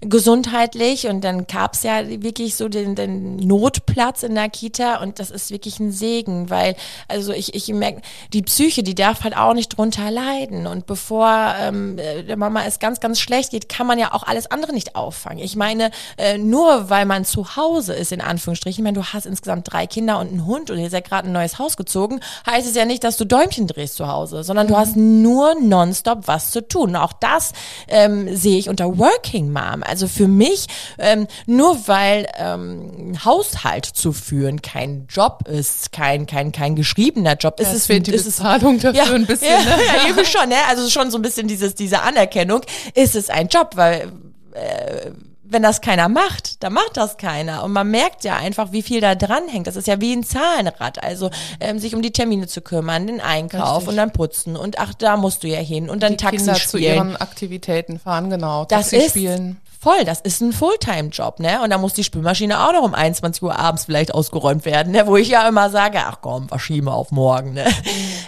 [0.00, 5.30] gesundheitlich und dann gab's ja wirklich so den, den Notplatz in der Kita und das
[5.30, 6.76] ist wirklich ein Segen, weil
[7.08, 11.54] also ich, ich merke, die Psyche, die darf halt auch nicht drunter leiden und bevor
[11.60, 14.94] ähm, der Mama es ganz, ganz schlecht geht, kann man ja auch alles andere nicht
[14.94, 15.38] auffangen.
[15.38, 19.26] Ich meine, äh, nur weil man zu Hause ist, in Anführungsstrichen, ich meine, du hast
[19.26, 22.68] insgesamt drei Kinder und einen Hund und ihr seid gerade ein neues Haus gezogen, heißt
[22.68, 26.50] es ja nicht, dass du Däumchen drehst zu Hause, sondern du hast nur nonstop was
[26.50, 26.96] zu tun.
[26.96, 27.52] Auch das
[27.88, 29.82] ähm, sehe ich unter Working Mom.
[29.88, 30.66] Also für mich,
[30.98, 37.60] ähm, nur weil ähm, Haushalt zu führen kein Job ist, kein kein kein geschriebener Job,
[37.60, 39.48] ist ja, es fehlt die ist Bezahlung dafür ja, ein bisschen.
[39.48, 39.82] Ja, ne?
[40.04, 40.56] ja, eben schon, ne?
[40.68, 42.60] Also schon so ein bisschen dieses diese Anerkennung,
[42.94, 44.12] ist es ein Job, weil
[44.52, 45.10] äh,
[45.50, 47.64] wenn das keiner macht, dann macht das keiner.
[47.64, 49.66] Und man merkt ja einfach, wie viel da dran hängt.
[49.66, 51.02] Das ist ja wie ein Zahlenrad.
[51.02, 53.88] Also ähm, sich um die Termine zu kümmern, den Einkauf Richtig.
[53.88, 54.56] und dann putzen.
[54.56, 55.88] Und ach, da musst du ja hin.
[55.88, 56.70] Und dann die Taxi Kinder spielen.
[56.70, 58.66] zu ihren Aktivitäten fahren, genau.
[58.66, 59.58] Das Taxi ist spielen.
[59.80, 61.62] Voll, das ist ein Fulltime-Job, ne?
[61.62, 65.06] Und da muss die Spülmaschine auch noch um 21 Uhr abends vielleicht ausgeräumt werden, ne?
[65.06, 67.64] Wo ich ja immer sage, ach komm, verschieben wir auf morgen, ne?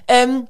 [0.09, 0.47] ähm,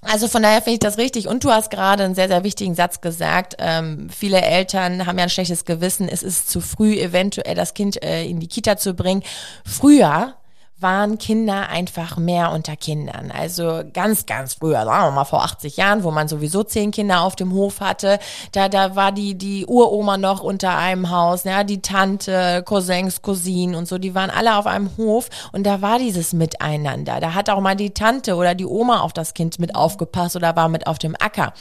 [0.00, 1.28] also von daher finde ich das richtig.
[1.28, 3.56] Und du hast gerade einen sehr, sehr wichtigen Satz gesagt.
[3.58, 6.08] Ähm, viele Eltern haben ja ein schlechtes Gewissen.
[6.08, 9.22] Es ist zu früh, eventuell das Kind äh, in die Kita zu bringen.
[9.66, 10.34] Früher
[10.80, 13.32] waren Kinder einfach mehr unter Kindern.
[13.36, 17.22] Also ganz, ganz früher, sagen wir mal vor 80 Jahren, wo man sowieso zehn Kinder
[17.22, 18.20] auf dem Hof hatte,
[18.52, 23.74] da, da war die, die Uroma noch unter einem Haus, ja, die Tante, Cousins, Cousinen
[23.74, 27.18] und so, die waren alle auf einem Hof und da war dieses Miteinander.
[27.18, 30.54] Da hat auch mal die Tante oder die Oma auf das Kind mit aufgepasst oder
[30.54, 31.52] war mit auf dem Acker.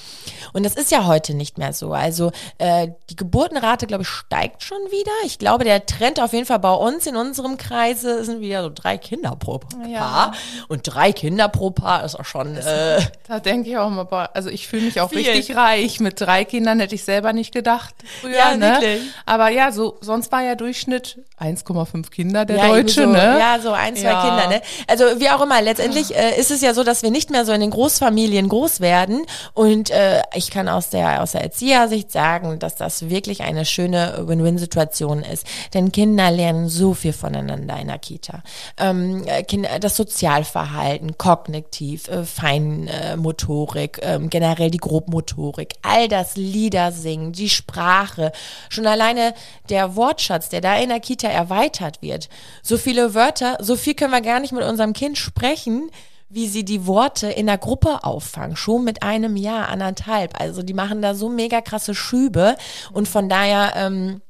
[0.54, 1.94] Und das ist ja heute nicht mehr so.
[1.94, 5.12] Also äh, die Geburtenrate, glaube ich, steigt schon wieder.
[5.26, 8.70] Ich glaube, der Trend auf jeden Fall bei uns in unserem Kreise sind wieder so
[8.74, 8.98] drei
[9.40, 9.88] pro Paar.
[9.88, 10.32] Ja.
[10.68, 12.56] Und drei Kinder pro Paar ist auch schon.
[12.58, 15.18] Äh, Da denke ich auch mal, also ich fühle mich auch Viel.
[15.30, 16.00] richtig reich.
[16.00, 18.72] Mit drei Kindern hätte ich selber nicht gedacht früher, Ja, ne?
[18.72, 19.02] wirklich.
[19.26, 23.38] Aber ja, so sonst war ja Durchschnitt 1,5 Kinder der ja, Deutsche, so, ne?
[23.40, 24.22] Ja, so ein, zwei Ja.
[24.22, 24.62] Kinder, ne?
[24.88, 27.52] Also wie auch immer, letztendlich äh, ist es ja so, dass wir nicht mehr so
[27.52, 29.26] in den Großfamilien groß werden.
[29.54, 34.24] Und äh, ich kann aus der, aus der Erziehersicht sagen, dass das wirklich eine schöne
[34.28, 35.46] Win-Win-Situation ist.
[35.74, 38.42] Denn Kinder lernen so viel voneinander in der Kita.
[38.78, 46.92] Ähm, äh, Kinder, das Sozialverhalten, kognitiv, äh, Feinmotorik, ähm, generell die Grobmotorik, all das Lieder
[46.92, 48.32] singen, die Sprache,
[48.70, 49.34] schon alleine
[49.70, 52.30] der Wortschatz, der da in der Kita erweitert wird.
[52.62, 55.92] So viele Wörter, so viel können wir gar nicht mit unserem Kind sprechen,
[56.30, 60.40] wie sie die Worte in der Gruppe auffangen, schon mit einem Jahr, anderthalb.
[60.40, 62.58] Also die machen da so mega krasse Schübe
[62.92, 64.22] und von daher, ähm,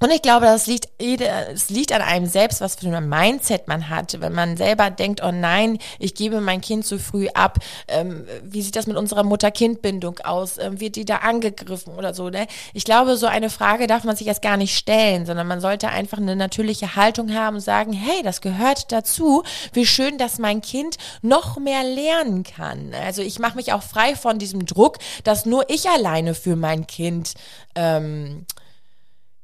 [0.00, 3.90] und ich glaube, das liegt, es liegt an einem selbst, was für ein Mindset man
[3.90, 4.20] hat.
[4.20, 8.62] Wenn man selber denkt, oh nein, ich gebe mein Kind zu früh ab, ähm, wie
[8.62, 10.56] sieht das mit unserer Mutter-Kind-Bindung aus?
[10.56, 12.30] Ähm, wird die da angegriffen oder so?
[12.30, 12.46] Ne?
[12.72, 15.88] Ich glaube, so eine Frage darf man sich erst gar nicht stellen, sondern man sollte
[15.88, 19.42] einfach eine natürliche Haltung haben und sagen, hey, das gehört dazu.
[19.74, 22.94] Wie schön, dass mein Kind noch mehr lernen kann.
[23.04, 26.86] Also ich mache mich auch frei von diesem Druck, dass nur ich alleine für mein
[26.86, 27.34] Kind
[27.74, 28.46] ähm,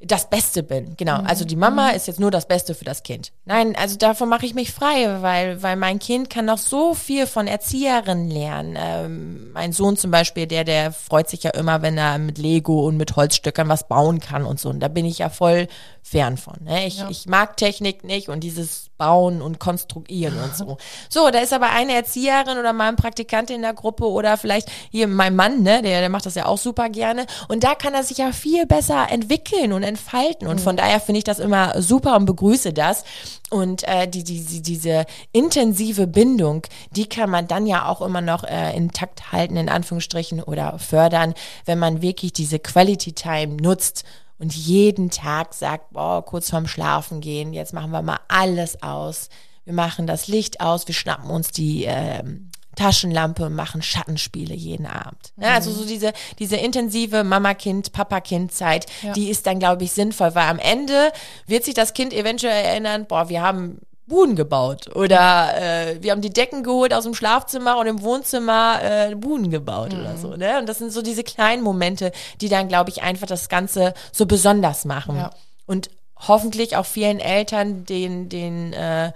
[0.06, 0.96] das Beste bin.
[0.96, 1.20] Genau.
[1.22, 3.32] Also die Mama ist jetzt nur das Beste für das Kind.
[3.44, 7.26] Nein, also davon mache ich mich frei, weil, weil mein Kind kann noch so viel
[7.26, 8.76] von Erzieherinnen lernen.
[8.78, 12.86] Ähm, mein Sohn zum Beispiel, der, der freut sich ja immer, wenn er mit Lego
[12.86, 14.68] und mit Holzstückern was bauen kann und so.
[14.68, 15.68] Und da bin ich ja voll
[16.06, 16.54] fern von.
[16.60, 16.86] Ne?
[16.86, 20.76] Ich, ich mag Technik nicht und dieses Bauen und Konstruieren und so.
[21.08, 24.70] So, da ist aber eine Erzieherin oder mal ein Praktikant in der Gruppe oder vielleicht
[24.90, 27.26] hier mein Mann, ne, der, der macht das ja auch super gerne.
[27.48, 30.46] Und da kann er sich ja viel besser entwickeln und entfalten.
[30.46, 33.04] Und von daher finde ich das immer super und begrüße das.
[33.50, 38.20] Und äh, die, die, die, diese intensive Bindung, die kann man dann ja auch immer
[38.20, 44.04] noch äh, intakt halten, in Anführungsstrichen, oder fördern, wenn man wirklich diese Quality Time nutzt
[44.38, 49.28] und jeden Tag sagt, boah, kurz vorm Schlafen gehen, jetzt machen wir mal alles aus.
[49.64, 54.86] Wir machen das Licht aus, wir schnappen uns die ähm, Taschenlampe und machen Schattenspiele jeden
[54.86, 55.32] Abend.
[55.40, 59.12] Ja, also so diese, diese intensive Mama-Kind, Papa-Kind-Zeit, Ja.
[59.14, 61.10] die ist dann, glaube ich, sinnvoll, weil am Ende
[61.46, 66.20] wird sich das Kind eventuell erinnern, boah, wir haben Buden gebaut oder äh, wir haben
[66.20, 70.36] die Decken geholt aus dem Schlafzimmer und im Wohnzimmer äh, Buden gebaut oder so.
[70.36, 70.58] Ne?
[70.58, 74.26] Und das sind so diese kleinen Momente, die dann, glaube ich, einfach das Ganze so
[74.26, 75.16] besonders machen.
[75.16, 75.30] Ja.
[75.66, 79.12] Und hoffentlich auch vielen Eltern den, den äh,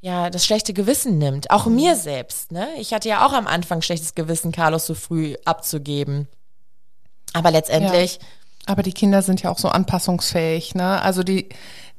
[0.00, 1.50] ja, das schlechte Gewissen nimmt.
[1.50, 2.68] Auch mir selbst, ne?
[2.78, 6.28] Ich hatte ja auch am Anfang schlechtes Gewissen, Carlos so früh abzugeben.
[7.32, 8.18] Aber letztendlich,
[8.66, 11.00] Aber die Kinder sind ja auch so anpassungsfähig, ne?
[11.02, 11.48] Also die,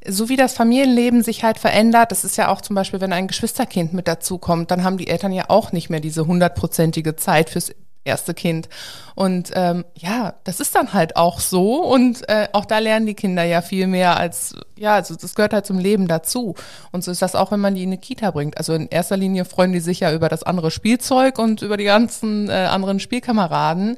[0.07, 3.27] so wie das Familienleben sich halt verändert, das ist ja auch zum Beispiel, wenn ein
[3.27, 7.71] Geschwisterkind mit dazukommt, dann haben die Eltern ja auch nicht mehr diese hundertprozentige Zeit fürs
[8.05, 8.69] erste Kind.
[9.15, 11.83] Und ähm, ja, das ist dann halt auch so.
[11.83, 15.53] Und äh, auch da lernen die Kinder ja viel mehr als, ja, also das gehört
[15.53, 16.55] halt zum Leben dazu.
[16.91, 18.57] Und so ist das auch, wenn man die in eine Kita bringt.
[18.57, 21.83] Also in erster Linie freuen die sich ja über das andere Spielzeug und über die
[21.83, 23.97] ganzen äh, anderen Spielkameraden.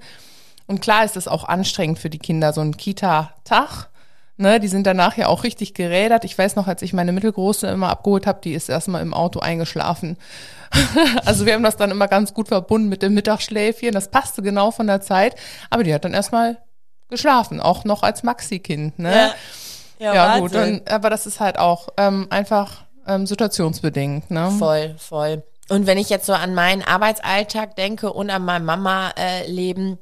[0.67, 3.90] Und klar ist es auch anstrengend für die Kinder, so ein Kita-Tag.
[4.41, 6.25] Ne, die sind danach ja auch richtig gerädert.
[6.25, 9.39] Ich weiß noch, als ich meine Mittelgroße immer abgeholt habe, die ist erstmal im Auto
[9.39, 10.17] eingeschlafen.
[11.25, 13.91] also wir haben das dann immer ganz gut verbunden mit dem Mittagsschläfchen.
[13.91, 15.36] Das passte genau von der Zeit.
[15.69, 16.58] Aber die hat dann erstmal
[17.08, 18.97] geschlafen, auch noch als Maxi-Kind.
[18.97, 19.30] Ne?
[19.99, 20.82] ja, Ja, gut, Wahnsinn.
[20.86, 24.32] dann, aber das ist halt auch ähm, einfach ähm, situationsbedingt.
[24.32, 24.49] Ne?
[24.58, 25.43] Voll, voll.
[25.69, 29.99] Und wenn ich jetzt so an meinen Arbeitsalltag denke und an mein Mama-Leben,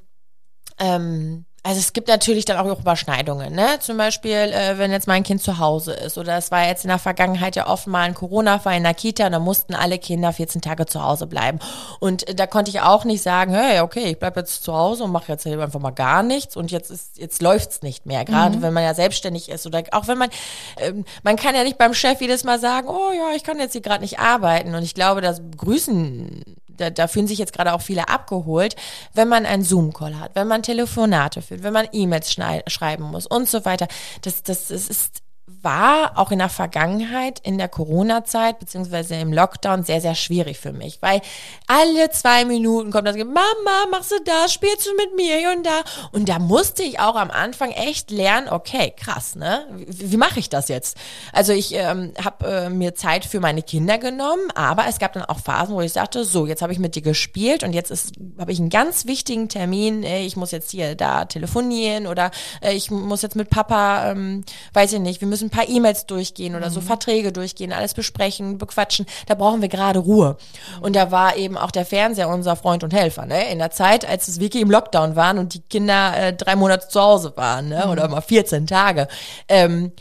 [0.79, 3.79] ähm, also es gibt natürlich dann auch Überschneidungen, ne?
[3.81, 6.87] Zum Beispiel, äh, wenn jetzt mein Kind zu Hause ist oder es war jetzt in
[6.87, 10.31] der Vergangenheit ja oft mal ein Corona-Fall in der Kita und da mussten alle Kinder
[10.31, 11.59] 14 Tage zu Hause bleiben.
[11.99, 15.03] Und äh, da konnte ich auch nicht sagen, hey, okay, ich bleib jetzt zu Hause
[15.03, 18.23] und mache jetzt einfach mal gar nichts und jetzt ist jetzt läuft's nicht mehr.
[18.23, 20.29] Gerade wenn man ja selbstständig ist oder auch wenn man
[20.77, 23.73] ähm, man kann ja nicht beim Chef jedes Mal sagen, oh ja, ich kann jetzt
[23.73, 26.43] hier gerade nicht arbeiten und ich glaube, das begrüßen
[26.79, 28.75] da, da fühlen sich jetzt gerade auch viele abgeholt,
[29.13, 32.35] wenn man einen Zoom-Call hat, wenn man Telefonate führt, wenn man E-Mails
[32.67, 33.87] schreiben muss und so weiter.
[34.21, 35.21] Das, das, das ist
[35.61, 40.71] war auch in der Vergangenheit, in der Corona-Zeit, beziehungsweise im Lockdown, sehr, sehr schwierig für
[40.71, 41.21] mich, weil
[41.67, 45.65] alle zwei Minuten kommt das, Mama, machst du das, spielst du mit mir hier und
[45.65, 45.81] da?
[46.11, 49.67] Und da musste ich auch am Anfang echt lernen, okay, krass, ne?
[49.71, 50.97] Wie, wie mache ich das jetzt?
[51.33, 55.23] Also ich ähm, habe äh, mir Zeit für meine Kinder genommen, aber es gab dann
[55.23, 58.51] auch Phasen, wo ich sagte, so, jetzt habe ich mit dir gespielt und jetzt habe
[58.51, 62.31] ich einen ganz wichtigen Termin, äh, ich muss jetzt hier da telefonieren oder
[62.61, 65.69] äh, ich muss jetzt mit Papa, ähm, weiß ich nicht, wir müssen müssen ein paar
[65.69, 69.05] E-Mails durchgehen oder so Verträge durchgehen, alles besprechen, bequatschen.
[69.27, 70.37] Da brauchen wir gerade Ruhe.
[70.81, 73.51] Und da war eben auch der Fernseher unser Freund und Helfer, ne?
[73.51, 76.87] In der Zeit, als es wirklich im Lockdown waren und die Kinder äh, drei Monate
[76.87, 77.87] zu Hause waren, ne?
[77.89, 79.07] Oder mal 14 Tage.
[79.47, 79.91] Ähm,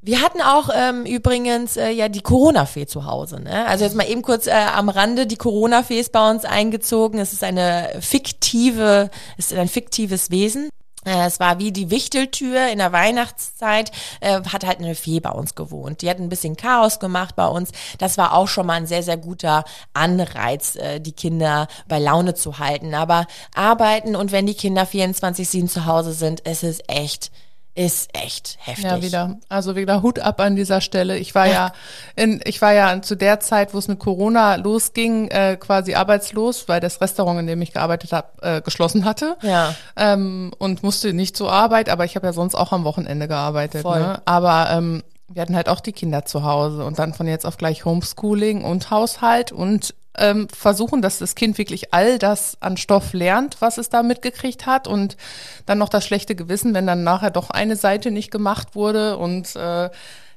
[0.00, 3.40] wir hatten auch ähm, übrigens äh, ja die Corona-Fee zu Hause.
[3.40, 3.66] Ne?
[3.66, 7.18] Also jetzt mal eben kurz äh, am Rande, die Corona-Fee ist bei uns eingezogen.
[7.18, 10.70] Es ist eine fiktive, es ist ein fiktives Wesen.
[11.08, 13.90] Äh, Es war wie die Wichteltür in der Weihnachtszeit,
[14.20, 16.02] äh, hat halt eine Fee bei uns gewohnt.
[16.02, 17.70] Die hat ein bisschen Chaos gemacht bei uns.
[17.98, 22.34] Das war auch schon mal ein sehr, sehr guter Anreiz, äh, die Kinder bei Laune
[22.34, 22.94] zu halten.
[22.94, 27.30] Aber arbeiten und wenn die Kinder 24-7 zu Hause sind, es ist echt
[27.78, 28.84] ist echt heftig.
[28.84, 29.36] Ja, wieder.
[29.48, 31.16] Also wieder Hut ab an dieser Stelle.
[31.16, 31.70] Ich war ja,
[32.16, 36.68] in, ich war ja zu der Zeit, wo es mit Corona losging, äh, quasi arbeitslos,
[36.68, 39.36] weil das Restaurant, in dem ich gearbeitet habe, äh, geschlossen hatte.
[39.42, 39.76] Ja.
[39.96, 43.82] Ähm, und musste nicht zur Arbeit, aber ich habe ja sonst auch am Wochenende gearbeitet.
[43.82, 44.00] Voll.
[44.00, 44.22] Ne?
[44.24, 47.58] Aber ähm, wir hatten halt auch die Kinder zu Hause und dann von jetzt auf
[47.58, 53.12] gleich Homeschooling und Haushalt und ähm, versuchen, dass das Kind wirklich all das an Stoff
[53.12, 55.16] lernt, was es da mitgekriegt hat und
[55.66, 59.54] dann noch das schlechte Gewissen, wenn dann nachher doch eine Seite nicht gemacht wurde und
[59.56, 59.90] äh,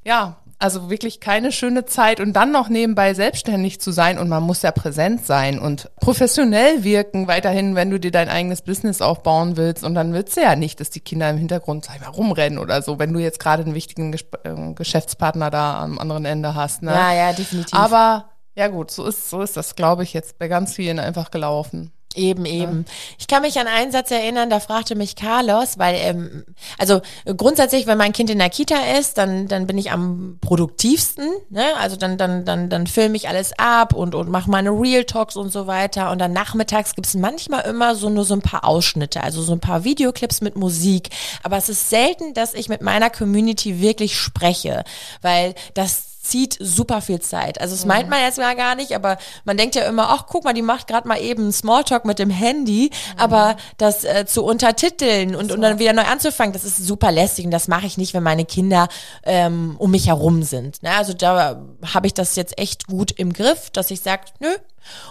[0.03, 4.43] ja, also wirklich keine schöne Zeit und dann noch nebenbei selbstständig zu sein und man
[4.43, 9.57] muss ja präsent sein und professionell wirken weiterhin, wenn du dir dein eigenes Business aufbauen
[9.57, 12.09] willst und dann willst du ja nicht, dass die Kinder im Hintergrund sag ich mal,
[12.09, 16.53] rumrennen oder so, wenn du jetzt gerade einen wichtigen äh, Geschäftspartner da am anderen Ende
[16.53, 16.83] hast.
[16.83, 16.91] Ne?
[16.91, 17.73] Ja, ja, definitiv.
[17.73, 21.31] Aber ja gut, so ist, so ist das, glaube ich, jetzt bei ganz vielen einfach
[21.31, 21.91] gelaufen.
[22.15, 22.85] Eben, eben.
[23.17, 26.43] Ich kann mich an einen Satz erinnern, da fragte mich Carlos, weil, ähm,
[26.77, 27.01] also
[27.37, 31.63] grundsätzlich, wenn mein Kind in der Kita ist, dann, dann bin ich am produktivsten, ne?
[31.79, 35.35] Also dann, dann, dann, dann filme ich alles ab und, und mache meine Real Talks
[35.35, 36.11] und so weiter.
[36.11, 39.61] Und dann nachmittags gibt's manchmal immer so nur so ein paar Ausschnitte, also so ein
[39.61, 41.09] paar Videoclips mit Musik.
[41.43, 44.83] Aber es ist selten, dass ich mit meiner Community wirklich spreche,
[45.21, 47.59] weil das zieht super viel Zeit.
[47.59, 50.43] Also das meint man jetzt mal gar nicht, aber man denkt ja immer, ach guck
[50.43, 55.35] mal, die macht gerade mal eben Smalltalk mit dem Handy, aber das äh, zu untertiteln
[55.35, 58.13] und, und dann wieder neu anzufangen, das ist super lästig und das mache ich nicht,
[58.13, 58.87] wenn meine Kinder
[59.23, 60.83] ähm, um mich herum sind.
[60.83, 60.91] Ne?
[60.91, 61.61] Also da
[61.93, 64.49] habe ich das jetzt echt gut im Griff, dass ich sage, nö,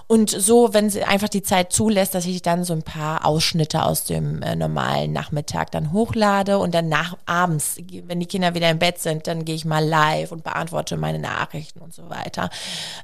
[0.07, 3.85] und so, wenn sie einfach die Zeit zulässt, dass ich dann so ein paar Ausschnitte
[3.85, 8.71] aus dem äh, normalen Nachmittag dann hochlade und dann nach abends, wenn die Kinder wieder
[8.71, 12.51] im Bett sind, dann gehe ich mal live und beantworte meine Nachrichten und so weiter.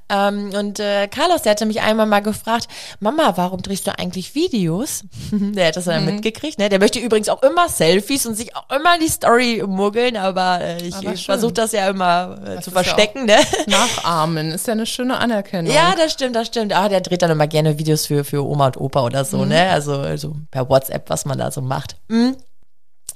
[0.08, 2.68] Ähm, und äh, Carlos, der hatte mich einmal mal gefragt,
[3.00, 5.04] Mama, warum drehst du eigentlich Videos?
[5.30, 6.68] der hat das dann mitgekriegt, ne?
[6.68, 10.82] Der möchte übrigens auch immer Selfies und sich auch immer die Story muggeln, aber äh,
[10.82, 13.36] ich, ich versuche das ja immer äh, zu ist ja verstecken, ne?
[13.66, 15.72] Nachahmen ist ja eine schöne Anerkennung.
[15.72, 16.55] Ja, das stimmt, das stimmt.
[16.56, 19.70] Ah, der dreht dann immer gerne Videos für, für Oma und Opa oder so, ne?
[19.70, 21.96] Also, also per WhatsApp, was man da so macht.
[22.08, 22.36] Mhm.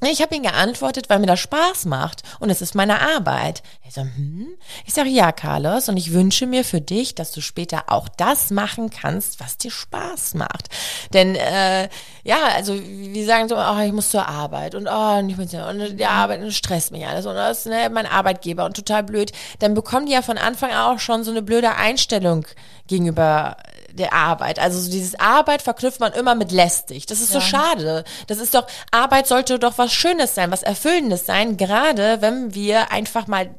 [0.02, 3.62] Ich habe ihm geantwortet, weil mir das Spaß macht und es ist meine Arbeit.
[3.84, 4.48] Er so, hm?
[4.86, 8.50] Ich sage, ja, Carlos, und ich wünsche mir für dich, dass du später auch das
[8.50, 10.70] machen kannst, was dir Spaß macht.
[11.12, 11.90] Denn äh,
[12.24, 15.52] ja, also wir sagen so, oh, ich muss zur Arbeit und oh, und ich muss
[15.52, 19.02] und die Arbeit und stresst mich alles und das ist ne, mein Arbeitgeber und total
[19.02, 19.32] blöd.
[19.58, 22.46] Dann bekommen die ja von Anfang an auch schon so eine blöde Einstellung
[22.86, 23.56] gegenüber
[23.92, 24.58] der Arbeit.
[24.58, 27.06] Also so dieses Arbeit verknüpft man immer mit lästig.
[27.06, 28.04] Das ist so schade.
[28.26, 32.92] Das ist doch, Arbeit sollte doch was Schönes sein, was Erfüllendes sein, gerade wenn wir
[32.92, 33.54] einfach mal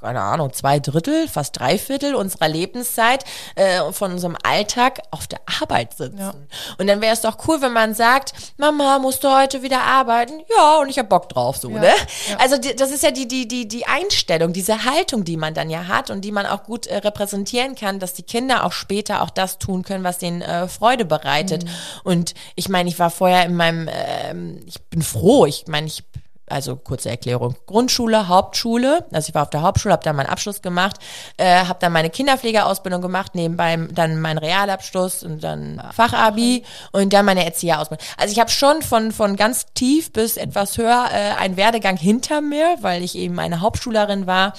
[0.00, 5.40] keine Ahnung, zwei Drittel, fast drei Viertel unserer Lebenszeit äh, von unserem Alltag auf der
[5.60, 6.18] Arbeit sitzen.
[6.18, 6.34] Ja.
[6.78, 10.40] Und dann wäre es doch cool, wenn man sagt, Mama, musst du heute wieder arbeiten?
[10.56, 11.92] Ja, und ich hab Bock drauf, so, ne?
[12.38, 15.68] Also die, das ist ja die, die, die, die Einstellung, diese Haltung, die man dann
[15.70, 19.22] ja hat und die man auch gut äh, repräsentieren kann, dass die Kinder auch später
[19.22, 21.64] auch das tun können, was denen äh, Freude bereitet.
[22.04, 26.04] Und ich meine, ich war vorher in meinem, ähm, ich bin froh, ich meine, ich
[26.50, 30.62] also kurze Erklärung, Grundschule, Hauptschule, also ich war auf der Hauptschule, habe dann meinen Abschluss
[30.62, 30.96] gemacht,
[31.36, 37.24] äh, habe dann meine Kinderpflegeausbildung gemacht, nebenbei dann meinen Realabschluss und dann Fachabi und dann
[37.24, 38.06] meine Erzieherausbildung.
[38.16, 42.40] Also ich habe schon von von ganz tief bis etwas höher äh, einen Werdegang hinter
[42.40, 44.54] mir, weil ich eben eine Hauptschülerin war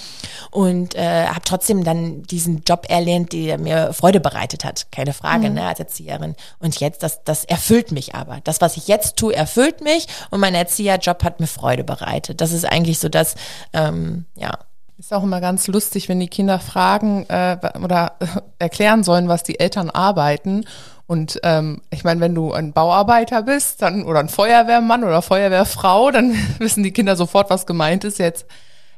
[0.50, 5.50] und äh, habe trotzdem dann diesen Job erlernt, der mir Freude bereitet hat, keine Frage,
[5.50, 6.36] ne, als Erzieherin.
[6.58, 8.40] Und jetzt, das, das erfüllt mich aber.
[8.44, 12.40] Das, was ich jetzt tue, erfüllt mich und mein Erzieherjob hat mir Freude bereitet.
[12.40, 13.34] Das ist eigentlich so das,
[13.72, 14.58] ähm, ja.
[14.98, 18.12] Ist auch immer ganz lustig, wenn die Kinder fragen äh, oder
[18.58, 20.64] erklären sollen, was die Eltern arbeiten.
[21.06, 26.10] Und ähm, ich meine, wenn du ein Bauarbeiter bist, dann oder ein Feuerwehrmann oder Feuerwehrfrau,
[26.10, 28.18] dann wissen die Kinder sofort, was gemeint ist.
[28.18, 28.46] Jetzt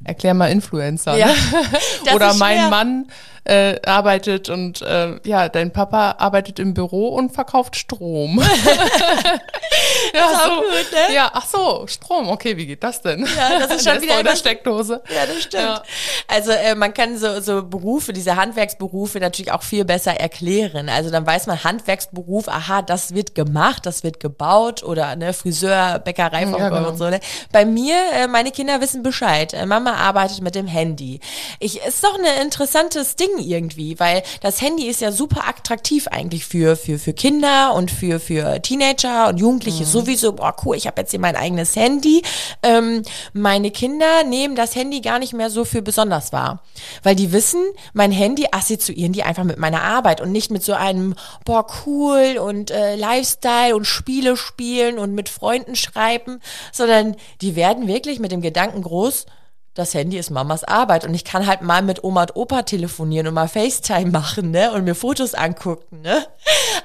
[0.05, 1.17] erklär mal Influencer.
[1.17, 1.35] Ja, ne?
[2.15, 2.69] Oder mein.
[2.69, 3.07] Mann
[3.45, 8.43] äh, arbeitet und äh, ja, dein Papa arbeitet im Büro und verkauft Strom.
[10.15, 11.15] ja, so, gut, ne?
[11.15, 13.27] ja, ach so, Strom, okay, wie geht das denn?
[13.37, 15.03] Ja, das ist schon Der wieder was- Steckdose.
[15.15, 15.63] Ja, das stimmt.
[15.63, 15.83] Ja.
[16.29, 20.89] Also äh, man kann so, so Berufe, diese Handwerksberufe natürlich auch viel besser erklären.
[20.89, 25.99] Also dann weiß man Handwerksberuf, aha, das wird gemacht, das wird gebaut oder ne, Friseur,
[25.99, 26.89] Bäckerei Ja, genau.
[26.89, 27.09] und so.
[27.11, 27.21] Ne?
[27.53, 29.53] Bei mir, äh, meine Kinder wissen Bescheid.
[29.55, 31.21] Äh, Mama arbeitet mit dem Handy.
[31.61, 36.45] Ich ist doch ein interessantes Ding irgendwie, weil das Handy ist ja super attraktiv eigentlich
[36.45, 40.33] für für für Kinder und für für Teenager und Jugendliche sowieso.
[40.33, 42.23] Boah, cool, ich habe jetzt hier mein eigenes Handy.
[42.63, 46.63] Ähm, meine Kinder nehmen das Handy gar nicht mehr so für besonders wahr,
[47.03, 47.63] weil die wissen,
[47.93, 51.15] mein Handy assoziieren die einfach mit meiner Arbeit und nicht mit so einem
[51.45, 56.41] boah cool und äh, Lifestyle und Spiele spielen und mit Freunden schreiben,
[56.73, 59.27] sondern die werden wirklich mit dem Gedanken groß,
[59.75, 63.27] das Handy ist Mamas Arbeit und ich kann halt mal mit Oma und Opa telefonieren
[63.27, 66.27] und mal FaceTime machen, ne, und mir Fotos angucken, ne.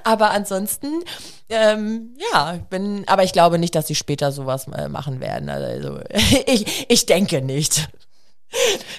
[0.03, 1.03] Aber ansonsten,
[1.49, 5.49] ähm, ja, ich bin, aber ich glaube nicht, dass sie später sowas äh, machen werden.
[5.49, 5.99] Also
[6.45, 7.89] ich, ich denke nicht.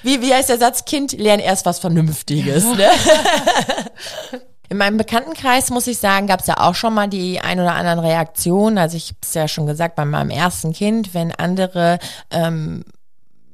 [0.04, 0.84] Wie, wie heißt der Satz?
[0.84, 2.88] Kind, lern erst was Vernünftiges, ne?
[4.68, 7.74] In meinem Bekanntenkreis, muss ich sagen, gab es ja auch schon mal die ein oder
[7.74, 8.78] anderen Reaktionen.
[8.78, 11.98] Also ich habe es ja schon gesagt, bei meinem ersten Kind, wenn andere
[12.30, 12.84] ähm,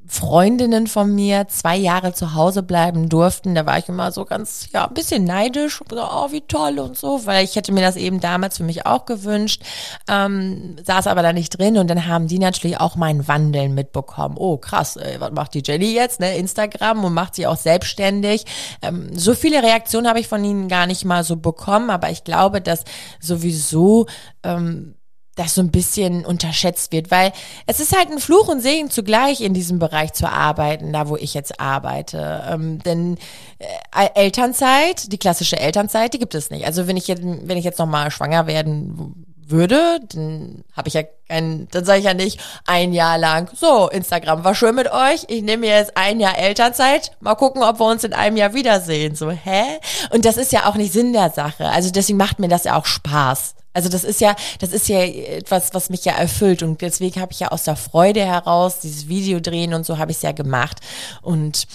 [0.09, 4.69] Freundinnen von mir zwei Jahre zu Hause bleiben durften, da war ich immer so ganz,
[4.73, 7.81] ja, ein bisschen neidisch, und so, oh, wie toll und so, weil ich hätte mir
[7.81, 9.63] das eben damals für mich auch gewünscht,
[10.09, 14.37] ähm, saß aber da nicht drin und dann haben die natürlich auch mein Wandeln mitbekommen.
[14.39, 18.45] Oh, krass, ey, was macht die Jenny jetzt, ne, Instagram und macht sie auch selbstständig.
[18.83, 22.25] Ähm, so viele Reaktionen habe ich von ihnen gar nicht mal so bekommen, aber ich
[22.25, 22.85] glaube, dass
[23.21, 24.07] sowieso
[24.43, 24.96] ähm,
[25.37, 27.33] das so ein bisschen unterschätzt wird, weil
[27.67, 31.17] es ist halt ein Fluch und Segen zugleich in diesem Bereich zu arbeiten, da wo
[31.17, 32.43] ich jetzt arbeite.
[32.51, 33.19] Ähm, denn
[33.59, 36.67] äh, Elternzeit, die klassische Elternzeit, die gibt es nicht.
[36.67, 41.03] Also wenn ich jetzt, wenn ich jetzt nochmal schwanger werden würde, dann habe ich ja
[41.29, 45.25] kein, dann sage ich ja nicht ein Jahr lang, so, Instagram war schön mit euch,
[45.29, 48.55] ich nehme mir jetzt ein Jahr Elternzeit, mal gucken, ob wir uns in einem Jahr
[48.55, 49.15] wiedersehen.
[49.15, 49.63] So, hä?
[50.11, 51.69] Und das ist ja auch nicht Sinn der Sache.
[51.69, 53.55] Also deswegen macht mir das ja auch Spaß.
[53.77, 57.33] Also das ist ja, das ist ja etwas, was mich ja erfüllt und deswegen habe
[57.33, 60.33] ich ja aus der Freude heraus dieses Video drehen und so habe ich es ja
[60.33, 60.79] gemacht
[61.21, 61.67] und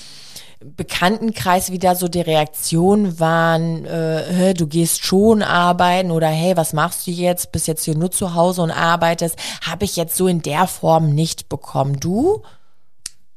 [0.63, 7.05] Bekanntenkreis wieder so die Reaktion waren, äh, du gehst schon arbeiten oder hey, was machst
[7.05, 7.51] du jetzt?
[7.51, 11.13] Bist jetzt hier nur zu Hause und arbeitest, habe ich jetzt so in der Form
[11.13, 11.99] nicht bekommen.
[11.99, 12.41] Du?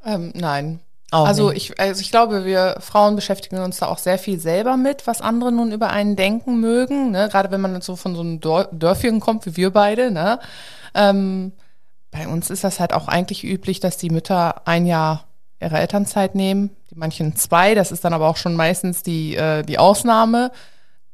[0.06, 0.80] Ähm, nein.
[1.14, 1.70] Auch also nicht.
[1.70, 5.20] ich, also ich glaube, wir Frauen beschäftigen uns da auch sehr viel selber mit, was
[5.20, 7.12] andere nun über einen denken mögen.
[7.12, 7.28] Ne?
[7.30, 10.10] Gerade wenn man so von so einem Dörfchen kommt, wie wir beide.
[10.10, 10.40] Ne?
[10.92, 11.52] Ähm,
[12.10, 15.28] bei uns ist das halt auch eigentlich üblich, dass die Mütter ein Jahr
[15.60, 17.76] ihre Elternzeit nehmen, die manchen zwei.
[17.76, 20.50] Das ist dann aber auch schon meistens die, äh, die Ausnahme.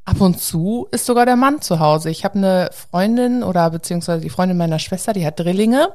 [0.03, 2.09] Ab und zu ist sogar der Mann zu Hause.
[2.09, 5.89] Ich habe eine Freundin oder beziehungsweise die Freundin meiner Schwester, die hat Drillinge.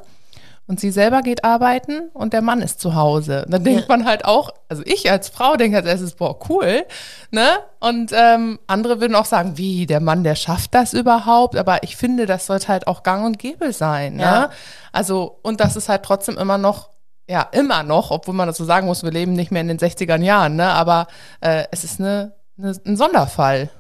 [0.69, 3.47] Und sie selber geht arbeiten und der Mann ist zu Hause.
[3.49, 6.85] Dann denkt man halt auch, also ich als Frau denke als erstes, boah, cool,
[7.31, 7.47] ne?
[7.79, 11.57] Und ähm, andere würden auch sagen, wie, der Mann, der schafft das überhaupt?
[11.57, 14.23] Aber ich finde, das sollte halt auch gang und gäbe sein, ne?
[14.23, 14.51] Ja.
[14.91, 16.91] Also, und das ist halt trotzdem immer noch,
[17.29, 19.79] ja, immer noch, obwohl man das so sagen muss, wir leben nicht mehr in den
[19.79, 20.73] 60ern Jahren, ne?
[20.73, 21.07] Aber
[21.41, 23.71] äh, es ist eine, eine, ein Sonderfall.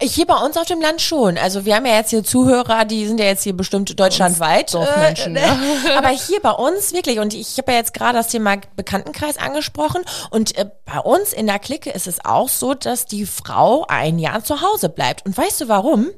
[0.00, 1.38] Hier bei uns auf dem Land schon.
[1.38, 4.74] Also wir haben ja jetzt hier Zuhörer, die sind ja jetzt hier bestimmt deutschlandweit.
[4.74, 5.58] Dorfmenschen, äh, ja.
[5.98, 10.02] Aber hier bei uns wirklich, und ich habe ja jetzt gerade das Thema Bekanntenkreis angesprochen,
[10.30, 14.18] und äh, bei uns in der Clique ist es auch so, dass die Frau ein
[14.18, 15.26] Jahr zu Hause bleibt.
[15.26, 16.08] Und weißt du warum?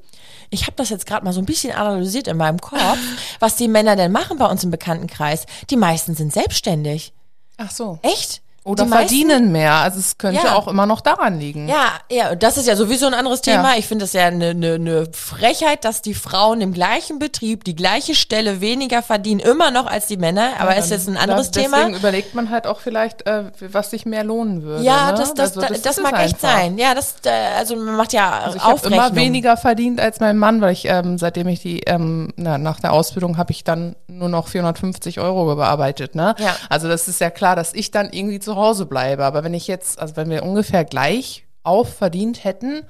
[0.50, 2.98] Ich habe das jetzt gerade mal so ein bisschen analysiert in meinem Kopf,
[3.40, 5.46] was die Männer denn machen bei uns im Bekanntenkreis.
[5.70, 7.12] Die meisten sind selbstständig.
[7.56, 7.98] Ach so.
[8.02, 8.42] Echt?
[8.62, 9.72] Oder die meisten- verdienen mehr.
[9.74, 10.54] Also es könnte Ja.
[10.54, 11.66] auch immer noch daran liegen.
[11.66, 13.72] Ja, ja, das ist ja sowieso ein anderes Thema.
[13.72, 13.78] Ja.
[13.78, 17.74] Ich finde es ja eine ne, ne Frechheit, dass die Frauen im gleichen Betrieb die
[17.74, 20.50] gleiche Stelle weniger verdienen, immer noch als die Männer.
[20.58, 21.78] Aber ist jetzt ein anderes Da- Thema.
[21.78, 24.84] Deswegen überlegt man halt auch vielleicht, äh, was sich mehr lohnen würde.
[24.84, 25.18] Ja, ne?
[25.18, 26.76] das, das, Also das, das mag echt sein.
[26.76, 30.36] Ja, das, äh, also man macht ja Also ich habe immer weniger verdient als mein
[30.36, 33.96] Mann, weil ich, ähm, seitdem ich die, ähm, na, nach der Ausbildung habe ich dann
[34.06, 36.34] nur noch 450 Euro bearbeitet, ne?
[36.38, 36.54] Ja.
[36.68, 39.24] Also das ist ja klar, dass ich dann irgendwie zu Hause bleibe.
[39.24, 42.84] Aber wenn ich jetzt, also wenn wir ungefähr gleich auf verdient hätten,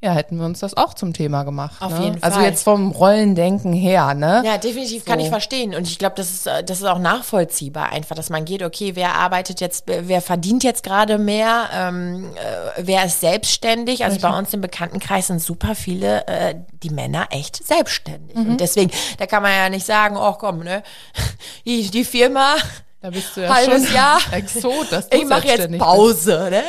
[0.00, 1.82] ja, hätten wir uns das auch zum Thema gemacht.
[1.82, 2.04] Auf ne?
[2.04, 2.48] jeden Also Fall.
[2.48, 4.42] jetzt vom Rollendenken her, ne?
[4.44, 5.24] Ja, definitiv kann So.
[5.24, 5.74] ich verstehen.
[5.74, 8.94] Und ich glaube, das ist, äh, das ist auch nachvollziehbar einfach, dass man geht, okay,
[8.94, 14.04] wer arbeitet jetzt, wer verdient jetzt gerade mehr, ähm, äh, wer ist selbstständig.
[14.04, 16.54] Also bei uns im Bekanntenkreis sind super viele, äh,
[16.84, 18.36] die Männer echt selbstständig.
[18.36, 20.84] Und deswegen, da kann man ja nicht sagen, oh komm, ne,
[21.66, 22.54] die, die Firma,
[23.00, 24.20] Da bist du ja halbes schon Jahr.
[24.32, 26.64] Exot, dass du Ich mache jetzt Pause, ne?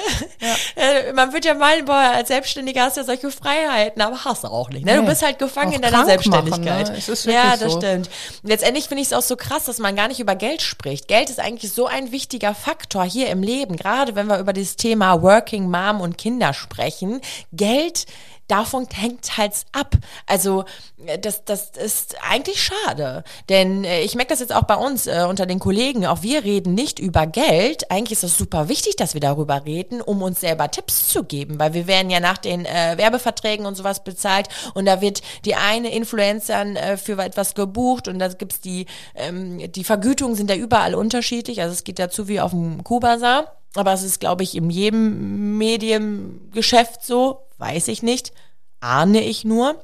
[0.75, 4.43] Äh, Man wird ja meinen, boah, als Selbstständiger hast du ja solche Freiheiten, aber hast
[4.43, 4.85] du auch nicht.
[4.85, 4.97] Ne?
[4.97, 6.81] Du bist halt gefangen Auch in deiner Selbstständigkeit.
[6.81, 6.97] machen, ne?
[6.99, 7.79] Es ist ja, das so.
[7.79, 8.09] stimmt.
[8.43, 11.07] Letztendlich finde ich es auch so krass, dass man gar nicht über Geld spricht.
[11.07, 14.75] Geld ist eigentlich so ein wichtiger Faktor hier im Leben, gerade wenn wir über dieses
[14.75, 17.21] Thema Working Mom und Kinder sprechen.
[17.53, 18.05] Geld
[18.49, 19.95] davon hängt halt ab.
[20.25, 20.65] Also
[21.05, 25.07] äh, das, das ist eigentlich schade, denn äh, ich merke das jetzt auch bei uns
[25.07, 26.05] äh, unter den Kollegen.
[26.05, 27.89] Auch wir reden nicht über Geld.
[27.91, 31.59] Eigentlich ist es super wichtig, dass wir darüber reden, um uns selber Tipps zu geben,
[31.59, 35.55] weil wir werden ja nach den äh, Werbeverträgen und sowas bezahlt und da wird die
[35.55, 38.85] eine Influencerin äh, für etwas gebucht und da gibt's die
[39.15, 41.61] ähm, die Vergütungen sind ja überall unterschiedlich.
[41.61, 43.55] Also es geht dazu wie auf dem Kubasar.
[43.75, 48.33] Aber es ist, glaube ich, in jedem Mediengeschäft so, weiß ich nicht,
[48.79, 49.75] ahne ich nur.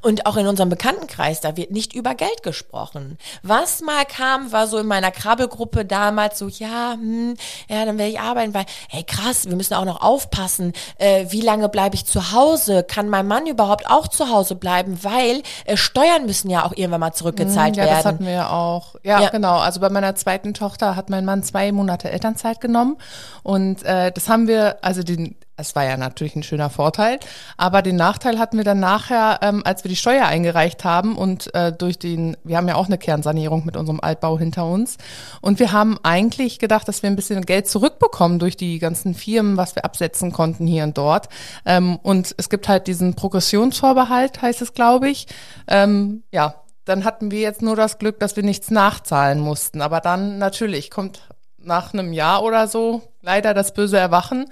[0.00, 3.16] Und auch in unserem Bekanntenkreis, da wird nicht über Geld gesprochen.
[3.44, 7.36] Was mal kam, war so in meiner Krabbelgruppe damals so, ja, hm,
[7.68, 11.42] ja, dann werde ich arbeiten, weil, hey krass, wir müssen auch noch aufpassen, äh, wie
[11.42, 12.82] lange bleibe ich zu Hause?
[12.82, 14.98] Kann mein Mann überhaupt auch zu Hause bleiben?
[15.04, 18.04] Weil äh, Steuern müssen ja auch irgendwann mal zurückgezahlt Ja, das werden.
[18.06, 18.96] hatten wir ja auch.
[19.04, 19.28] Ja, Ja.
[19.28, 19.58] genau.
[19.58, 22.96] Also bei meiner zweiten Tochter hat mein Mann zwei Monate Elternzeit genommen.
[23.44, 27.18] Und äh, das haben wir, also den, es war ja natürlich ein schöner Vorteil,
[27.56, 31.54] aber den Nachteil hatten wir dann nachher, ähm, als wir die Steuer eingereicht haben und
[31.54, 34.98] äh, durch den, wir haben ja auch eine Kernsanierung mit unserem Altbau hinter uns.
[35.40, 39.56] Und wir haben eigentlich gedacht, dass wir ein bisschen Geld zurückbekommen durch die ganzen Firmen,
[39.56, 41.28] was wir absetzen konnten hier und dort.
[41.64, 45.26] Ähm, und es gibt halt diesen Progressionsvorbehalt, heißt es, glaube ich.
[45.68, 49.80] Ähm, ja, dann hatten wir jetzt nur das Glück, dass wir nichts nachzahlen mussten.
[49.80, 51.22] Aber dann natürlich kommt
[51.58, 54.46] nach einem Jahr oder so leider das böse Erwachen.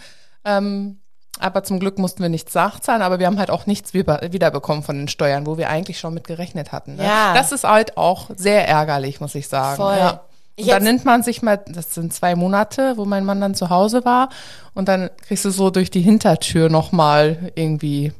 [0.44, 0.99] Ähm,
[1.40, 4.82] aber zum Glück mussten wir nichts nachzahlen, aber wir haben halt auch nichts wieder- wiederbekommen
[4.82, 6.96] von den Steuern, wo wir eigentlich schon mit gerechnet hatten.
[6.96, 7.04] Ne?
[7.04, 7.34] Ja.
[7.34, 9.76] Das ist halt auch sehr ärgerlich, muss ich sagen.
[9.76, 9.96] Voll.
[9.96, 10.20] Ja.
[10.58, 13.70] Und dann nimmt man sich mal, das sind zwei Monate, wo mein Mann dann zu
[13.70, 14.28] Hause war,
[14.74, 18.12] und dann kriegst du so durch die Hintertür nochmal irgendwie,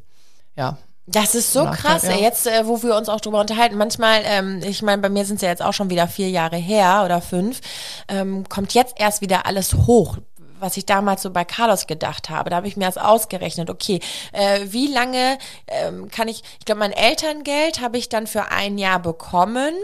[0.57, 2.15] ja, Das ist so krass, ja.
[2.15, 3.77] jetzt, äh, wo wir uns auch drüber unterhalten.
[3.77, 6.57] Manchmal, ähm, ich meine, bei mir sind es ja jetzt auch schon wieder vier Jahre
[6.57, 7.61] her oder fünf,
[8.09, 10.17] ähm, kommt jetzt erst wieder alles hoch
[10.61, 12.51] was ich damals so bei Carlos gedacht habe.
[12.51, 13.71] Da habe ich mir das ausgerechnet.
[13.71, 14.01] Okay,
[14.33, 18.79] äh, wie lange ähm, kann ich, ich glaube, mein Elterngeld habe ich dann für ein
[18.79, 19.75] Jahr bekommen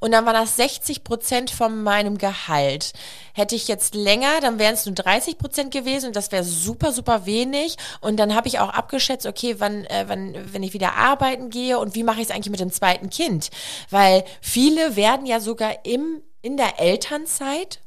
[0.00, 2.92] und dann war das 60 Prozent von meinem Gehalt.
[3.34, 6.92] Hätte ich jetzt länger, dann wären es nur 30 Prozent gewesen und das wäre super,
[6.92, 7.76] super wenig.
[8.00, 11.78] Und dann habe ich auch abgeschätzt, okay, wann, äh, wann, wenn ich wieder arbeiten gehe
[11.78, 13.50] und wie mache ich es eigentlich mit dem zweiten Kind?
[13.90, 17.80] Weil viele werden ja sogar im, in der Elternzeit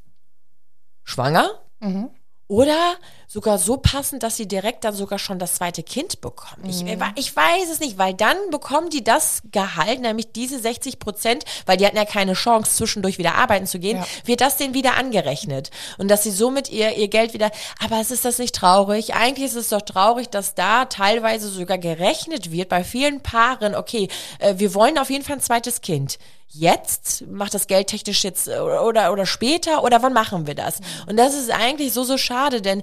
[1.03, 1.61] schwanger.
[2.47, 2.97] Oder
[3.35, 6.63] sogar so passend, dass sie direkt dann sogar schon das zweite Kind bekommen.
[6.69, 7.03] Ich, Mhm.
[7.15, 11.75] ich weiß es nicht, weil dann bekommen die das Gehalt, nämlich diese 60 Prozent, weil
[11.75, 14.05] die hatten ja keine Chance, zwischendurch wieder arbeiten zu gehen, Ja.
[14.23, 15.69] wird das denen wieder angerechnet.
[15.97, 17.51] Und dass sie somit ihr, ihr Geld wieder,
[17.83, 19.15] aber es ist das nicht traurig.
[19.15, 24.07] Eigentlich ist es doch traurig, dass da teilweise sogar gerechnet wird bei vielen Paaren, okay,
[24.39, 26.19] äh, wir wollen auf jeden Fall ein zweites Kind
[26.57, 27.25] jetzt?
[27.27, 30.77] Macht das Geld technisch jetzt äh, oder, oder später oder wann machen wir das?
[31.05, 32.81] Und das ist eigentlich so, so schade, denn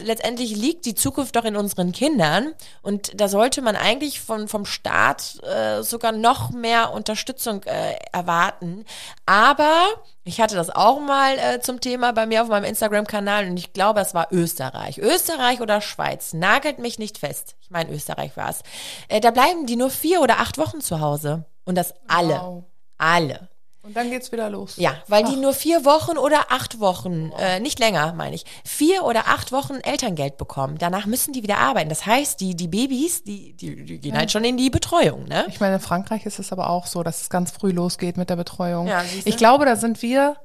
[0.00, 4.48] es letztendlich liegt die Zukunft doch in unseren Kindern und da sollte man eigentlich von,
[4.48, 8.84] vom Staat äh, sogar noch mehr Unterstützung äh, erwarten.
[9.26, 9.86] Aber
[10.24, 13.72] ich hatte das auch mal äh, zum Thema bei mir auf meinem Instagram-Kanal und ich
[13.72, 14.98] glaube, es war Österreich.
[14.98, 17.56] Österreich oder Schweiz, nagelt mich nicht fest.
[17.60, 18.62] Ich meine, Österreich war es.
[19.08, 21.44] Äh, da bleiben die nur vier oder acht Wochen zu Hause.
[21.64, 22.34] Und das alle.
[22.34, 22.64] Wow.
[22.98, 23.48] Alle.
[23.84, 24.76] Und dann geht's wieder los.
[24.76, 29.04] Ja, weil die nur vier Wochen oder acht Wochen, äh, nicht länger, meine ich, vier
[29.04, 30.78] oder acht Wochen Elterngeld bekommen.
[30.78, 31.90] Danach müssen die wieder arbeiten.
[31.90, 35.44] Das heißt, die, die Babys, die, die, die gehen halt schon in die Betreuung, ne?
[35.48, 38.30] Ich meine, in Frankreich ist es aber auch so, dass es ganz früh losgeht mit
[38.30, 38.86] der Betreuung.
[38.86, 40.38] Ja, ich glaube, da sind wir,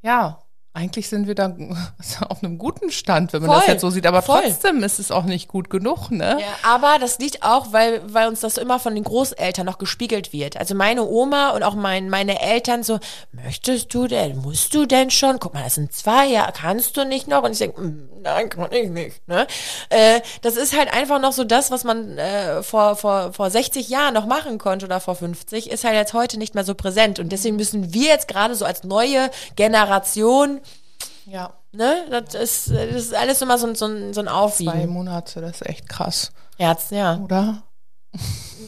[0.00, 0.38] ja,
[0.72, 1.52] eigentlich sind wir da
[2.28, 4.06] auf einem guten Stand, wenn man das Voll, jetzt so sieht.
[4.06, 4.42] Aber voll.
[4.42, 6.38] trotzdem ist es auch nicht gut genug, ne?
[6.40, 10.32] Ja, aber das liegt auch, weil, weil uns das immer von den Großeltern noch gespiegelt
[10.32, 10.56] wird.
[10.56, 13.00] Also meine Oma und auch mein, meine Eltern so,
[13.32, 15.40] möchtest du denn, musst du denn schon?
[15.40, 17.42] Guck mal, das sind zwei Jahre, kannst du nicht noch?
[17.42, 19.26] Und ich denke, "Mm, nein, kann ich nicht.
[19.26, 19.46] Ne?
[19.88, 23.88] Äh, das ist halt einfach noch so das, was man äh, vor, vor, vor 60
[23.88, 27.18] Jahren noch machen konnte oder vor 50, ist halt jetzt heute nicht mehr so präsent.
[27.18, 30.60] Und deswegen müssen wir jetzt gerade so als neue Generation,
[31.26, 31.52] Ja.
[31.72, 34.88] ne, das ist, das ist alles immer so, ein- so, ein- so ein Zwei Aufwiegen.
[34.90, 37.16] Monate, das ist echt krass, Herz, ja.
[37.18, 37.62] oder?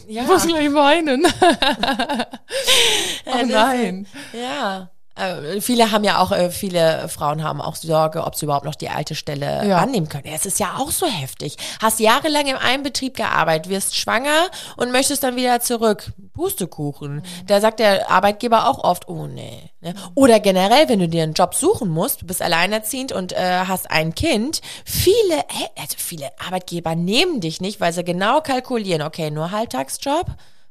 [0.09, 0.23] ja.
[0.23, 1.27] Ich muss gleich weinen.
[3.27, 4.07] oh ist- nein.
[4.33, 8.65] Ja, Äh, viele haben ja auch, äh, viele Frauen haben auch Sorge, ob sie überhaupt
[8.65, 9.79] noch die alte Stelle Ja.
[9.79, 10.25] annehmen können.
[10.27, 11.57] Es ist ja auch so heftig.
[11.81, 16.13] Hast jahrelang in einem Betrieb gearbeitet, wirst schwanger und möchtest dann wieder zurück.
[16.35, 17.23] Pustekuchen.
[17.47, 19.71] Da sagt der Arbeitgeber auch oft, oh nee.
[19.83, 19.95] Ne?
[20.15, 23.91] Oder generell, wenn du dir einen Job suchen musst, du bist alleinerziehend und äh, hast
[23.91, 29.31] ein Kind, viele, äh, also viele Arbeitgeber nehmen dich nicht, weil sie genau kalkulieren, okay,
[29.31, 30.27] nur Halbtagsjob,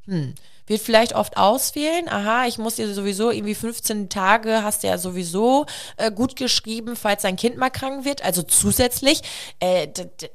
[0.06, 0.34] hm,
[0.72, 2.10] wird vielleicht oft auswählen.
[2.10, 5.66] Aha, ich muss dir sowieso irgendwie 15 Tage hast du ja sowieso
[5.98, 8.24] äh, gut geschrieben, falls dein Kind mal krank wird.
[8.24, 9.22] Also zusätzlich,
[9.60, 9.88] äh,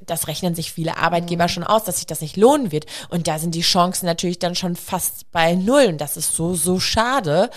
[0.05, 2.85] das rechnen sich viele Arbeitgeber schon aus, dass sich das nicht lohnen wird.
[3.09, 5.87] Und da sind die Chancen natürlich dann schon fast bei null.
[5.87, 7.49] Und das ist so, so schade.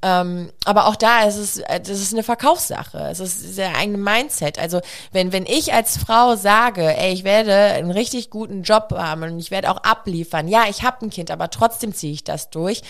[0.00, 2.98] Ähm, aber auch da ist es, äh, das ist eine Verkaufssache.
[3.10, 4.58] Es ist der eigene Mindset.
[4.58, 4.80] Also
[5.10, 9.40] wenn, wenn ich als Frau sage, ey, ich werde einen richtig guten Job haben und
[9.40, 12.82] ich werde auch abliefern, ja, ich habe ein Kind, aber trotzdem ziehe ich das durch.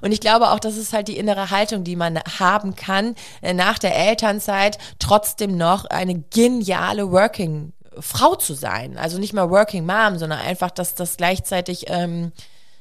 [0.00, 3.52] Und ich glaube auch, das ist halt die innere Haltung, die man haben kann, äh,
[3.54, 8.96] nach der Elternzeit trotzdem noch eine geniale Working Frau zu sein.
[8.96, 12.32] Also nicht mal Working Mom, sondern einfach, dass das gleichzeitig ähm,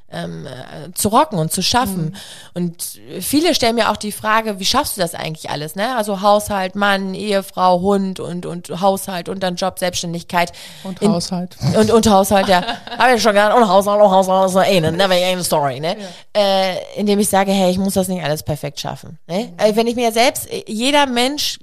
[0.10, 2.16] ähm, äh, zu rocken und zu schaffen.
[2.54, 5.76] Und viele stellen mir auch die Frage, wie schaffst du das eigentlich alles?
[5.76, 5.96] Ne?
[5.98, 10.54] Also Haushalt, Mann, Ehefrau, Hund und, und Haushalt und dann Job, Selbstständigkeit.
[10.84, 11.58] Und In- Haushalt.
[11.78, 12.64] und, und Haushalt, ja.
[12.98, 13.54] Habe ich schon gehört.
[13.56, 15.98] Und Haushalt, und Haushalt so eine, never ending story, ne?
[16.36, 19.20] Äh, indem ich sage, hey, ich muss das nicht alles perfekt schaffen.
[19.28, 19.54] Ne?
[19.58, 21.60] Äh, wenn ich mir selbst, jeder Mensch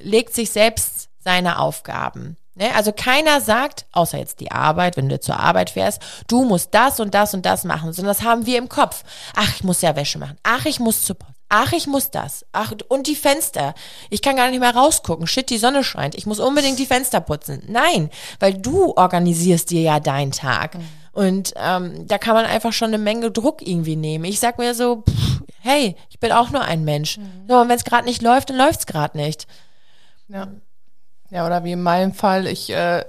[0.00, 2.36] legt sich selbst seine Aufgaben.
[2.58, 2.74] Ne?
[2.74, 6.98] Also keiner sagt, außer jetzt die Arbeit, wenn du zur Arbeit fährst, du musst das
[6.98, 9.04] und das und das machen, sondern das haben wir im Kopf.
[9.36, 10.36] Ach, ich muss ja Wäsche machen.
[10.42, 11.32] Ach, ich muss zu Post.
[11.50, 12.44] Ach, ich muss das.
[12.52, 13.74] Ach, und die Fenster.
[14.10, 15.26] Ich kann gar nicht mehr rausgucken.
[15.26, 16.14] Shit, die Sonne scheint.
[16.14, 17.62] Ich muss unbedingt die Fenster putzen.
[17.68, 20.76] Nein, weil du organisierst dir ja deinen Tag.
[21.12, 24.24] Und ähm, da kann man einfach schon eine Menge Druck irgendwie nehmen.
[24.26, 27.18] Ich sag mir so, pff, hey, ich bin auch nur ein Mensch.
[27.48, 29.46] So, und wenn es gerade nicht läuft, dann läuft's gerade nicht.
[30.28, 30.48] Ja.
[31.30, 33.04] Ja, oder wie in meinem Fall, ich äh,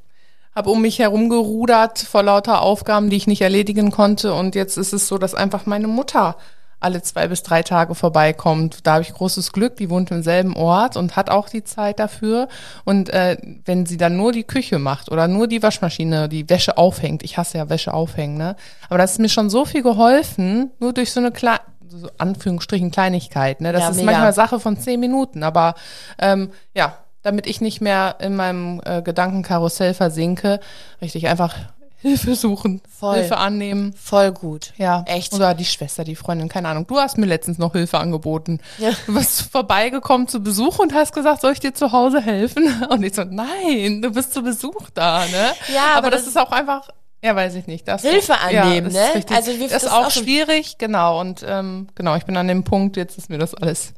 [0.54, 4.34] habe um mich herum gerudert vor lauter Aufgaben, die ich nicht erledigen konnte.
[4.34, 6.36] Und jetzt ist es so, dass einfach meine Mutter
[6.82, 8.86] alle zwei bis drei Tage vorbeikommt.
[8.86, 11.98] Da habe ich großes Glück, die wohnt im selben Ort und hat auch die Zeit
[12.00, 12.48] dafür.
[12.84, 16.78] Und äh, wenn sie dann nur die Küche macht oder nur die Waschmaschine, die Wäsche
[16.78, 18.56] aufhängt, ich hasse ja Wäsche aufhängen, ne?
[18.88, 22.90] Aber das ist mir schon so viel geholfen, nur durch so eine kleine so Anführungsstrichen
[22.90, 23.72] Kleinigkeit, ne?
[23.72, 24.12] Das Ja, ist mega.
[24.12, 25.74] manchmal Sache von zehn Minuten, aber
[26.18, 30.60] ähm, ja, damit ich nicht mehr in meinem äh, Gedankenkarussell versinke,
[31.02, 31.54] richtig einfach
[32.02, 33.16] Hilfe suchen, Voll.
[33.16, 33.92] Hilfe annehmen.
[33.92, 34.72] Voll gut.
[34.78, 35.34] Ja, Echt.
[35.34, 36.86] Oder die Schwester, die Freundin, keine Ahnung.
[36.86, 38.58] Du hast mir letztens noch Hilfe angeboten.
[38.78, 38.92] Ja.
[39.06, 42.82] Du bist vorbeigekommen zu Besuch und hast gesagt, soll ich dir zu Hause helfen?
[42.88, 45.52] Und ich so, nein, du bist zu Besuch da, ne?
[45.74, 46.88] Ja, aber das, das- ist auch einfach,
[47.22, 47.86] ja, weiß ich nicht.
[47.86, 49.24] Das Hilfe annehmen, das ne?
[49.36, 51.20] Also wir- das ist das ist auch, auch schwierig, genau.
[51.20, 53.92] Und ähm, genau, ich bin an dem Punkt, jetzt ist mir das alles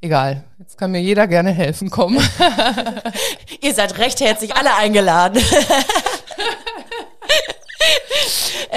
[0.00, 0.44] egal.
[0.58, 2.18] Jetzt kann mir jeder gerne helfen kommen.
[3.60, 5.42] Ihr seid recht herzlich alle eingeladen.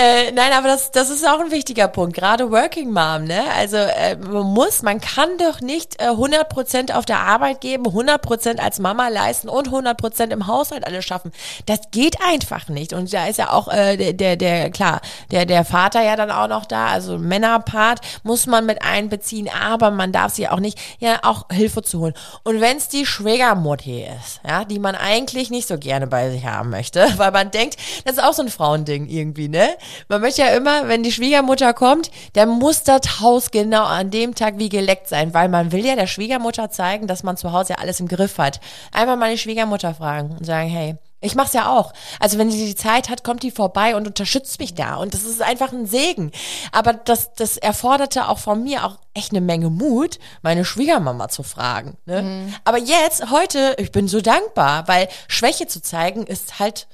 [0.02, 3.44] Äh, nein, aber das, das ist auch ein wichtiger Punkt, gerade Working Mom, ne?
[3.56, 8.58] Also äh, man muss, man kann doch nicht äh, 100% auf der Arbeit geben, 100%
[8.58, 11.32] als Mama leisten und 100% im Haushalt alles schaffen.
[11.68, 12.94] Das geht einfach nicht.
[12.94, 16.32] Und da ist ja auch äh, der, der, der, klar, der, der Vater ja dann
[16.32, 20.80] auch noch da, also Männerpart muss man mit einbeziehen, aber man darf sie auch nicht,
[20.98, 22.16] ja, auch Hilfe zu holen.
[22.44, 26.48] Und wenn es die Schwiegermutti ist, ja, die man eigentlich nicht so gerne bei sich
[26.48, 29.70] haben möchte, weil man denkt, das ist auch so ein Frauending irgendwie, ne?
[30.08, 34.36] Man möchte ja immer, wenn die Schwiegermutter kommt, dann muss das Haus genau an dem
[34.36, 37.74] Tag wie geleckt sein, weil man will ja der Schwiegermutter zeigen, dass man zu Hause
[37.74, 38.60] ja alles im Griff hat.
[38.92, 41.94] Einfach mal die Schwiegermutter fragen und sagen, hey, ich mach's ja auch.
[42.20, 44.96] Also wenn sie die Zeit hat, kommt die vorbei und unterstützt mich da.
[44.96, 46.32] Und das ist einfach ein Segen.
[46.72, 51.44] Aber das, das erforderte auch von mir auch echt eine Menge Mut, meine Schwiegermama zu
[51.44, 51.98] fragen.
[52.06, 52.52] Ne?
[52.66, 56.88] Aber jetzt, heute, ich bin so dankbar, weil Schwäche zu zeigen ist halt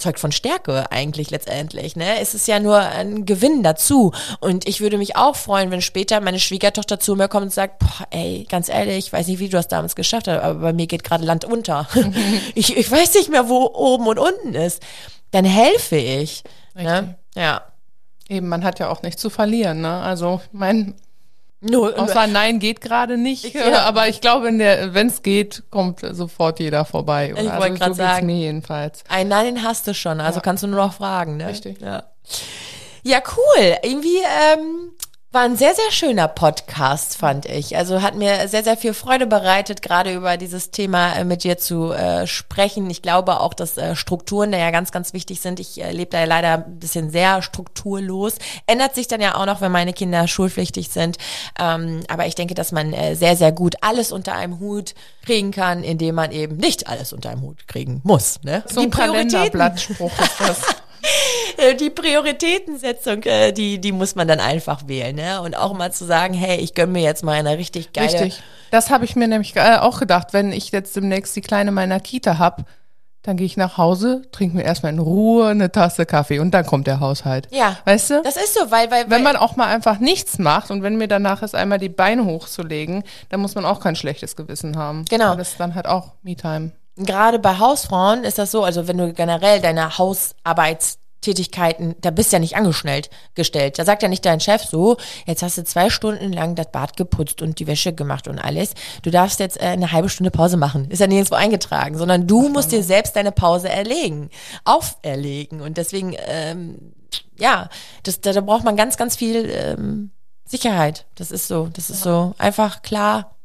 [0.00, 2.18] zeugt von Stärke eigentlich letztendlich, ne?
[2.20, 4.12] Es ist ja nur ein Gewinn dazu.
[4.40, 7.78] Und ich würde mich auch freuen, wenn später meine Schwiegertochter zu mir kommt und sagt,
[7.78, 10.72] boah, ey, ganz ehrlich, ich weiß nicht, wie du das damals geschafft hast, aber bei
[10.72, 11.88] mir geht gerade Land unter.
[12.54, 14.82] ich, ich weiß nicht mehr, wo oben und unten ist.
[15.30, 16.42] Dann helfe ich.
[16.74, 17.16] Ne?
[17.34, 17.62] Ja.
[18.28, 20.00] Eben, man hat ja auch nichts zu verlieren, ne?
[20.00, 20.94] Also, mein,
[21.62, 23.52] Nur, außer Nein geht gerade nicht.
[23.54, 23.60] Ja.
[23.68, 27.34] äh, Aber ich glaube, wenn es geht, kommt sofort jeder vorbei.
[27.36, 27.58] Ich Oder?
[27.58, 28.26] wollte also, geht's sagen.
[28.26, 29.04] mir jedenfalls.
[29.08, 30.42] Ein Nein, hast du schon, also Ja.
[30.42, 31.48] kannst du nur noch fragen, ne?
[31.48, 31.80] Richtig.
[31.80, 32.04] Ja.
[33.02, 33.76] Ja, cool.
[33.82, 34.92] Irgendwie, ähm,
[35.32, 37.76] War ein sehr, sehr schöner Podcast, fand ich.
[37.76, 41.56] Also hat mir sehr, sehr viel Freude bereitet, gerade über dieses Thema äh, mit dir
[41.56, 42.90] zu äh, sprechen.
[42.90, 45.60] Ich glaube auch, dass äh, Strukturen da ja ganz, ganz wichtig sind.
[45.60, 48.38] Ich äh, lebe da ja leider ein bisschen sehr strukturlos.
[48.66, 51.16] Ändert sich dann ja auch noch, wenn meine Kinder schulpflichtig sind.
[51.60, 55.52] Ähm, aber ich denke, dass man äh, sehr, sehr gut alles unter einem Hut kriegen
[55.52, 58.42] kann, indem man eben nicht alles unter einem Hut kriegen muss.
[58.42, 58.64] Ne?
[58.66, 60.60] So ein Kalenderblattspruch ist das.
[61.60, 65.42] Äh, die Prioritätensetzung, äh, die, die muss man dann einfach wählen, ne?
[65.42, 68.12] Und auch mal zu sagen, hey, ich gönn mir jetzt mal eine richtig geile.
[68.12, 68.42] Richtig.
[68.70, 72.00] Das habe ich mir nämlich äh, auch gedacht, wenn ich jetzt demnächst die Kleine meiner
[72.00, 72.64] Kita hab,
[73.22, 76.64] dann gehe ich nach Hause, trinke mir erstmal in Ruhe eine Tasse Kaffee und dann
[76.64, 77.48] kommt der Haushalt.
[77.50, 77.76] Ja.
[77.84, 78.22] Weißt du?
[78.22, 80.96] Das ist so, weil, weil, weil wenn man auch mal einfach nichts macht und wenn
[80.96, 85.04] mir danach ist, einmal die Beine hochzulegen, dann muss man auch kein schlechtes Gewissen haben.
[85.10, 85.26] Genau.
[85.26, 86.72] Aber das ist dann halt auch Me-Time.
[86.96, 89.98] gerade bei Hausfrauen ist das so, also wenn du generell deine
[91.20, 93.78] Hausarbeitstätigkeiten, da bist ja nicht angestellt gestellt.
[93.78, 94.96] Da sagt ja nicht dein Chef so,
[95.26, 98.74] jetzt hast du zwei Stunden lang das Bad geputzt und die Wäsche gemacht und alles.
[99.02, 100.90] Du darfst jetzt äh, eine halbe Stunde Pause machen.
[100.90, 104.30] Ist ja nirgendwo eingetragen, sondern du musst dir selbst deine Pause erlegen,
[104.64, 105.60] auferlegen.
[105.60, 106.92] Und deswegen, ähm,
[107.38, 107.68] ja,
[108.02, 110.10] das, da, da braucht man ganz, ganz viel ähm,
[110.46, 111.06] Sicherheit.
[111.16, 113.36] Das ist so, das ist so einfach klar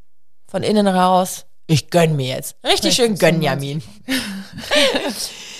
[0.47, 1.45] von innen raus.
[1.67, 2.55] Ich gönn mir jetzt.
[2.63, 3.81] Richtig schön gönnen, Jamin.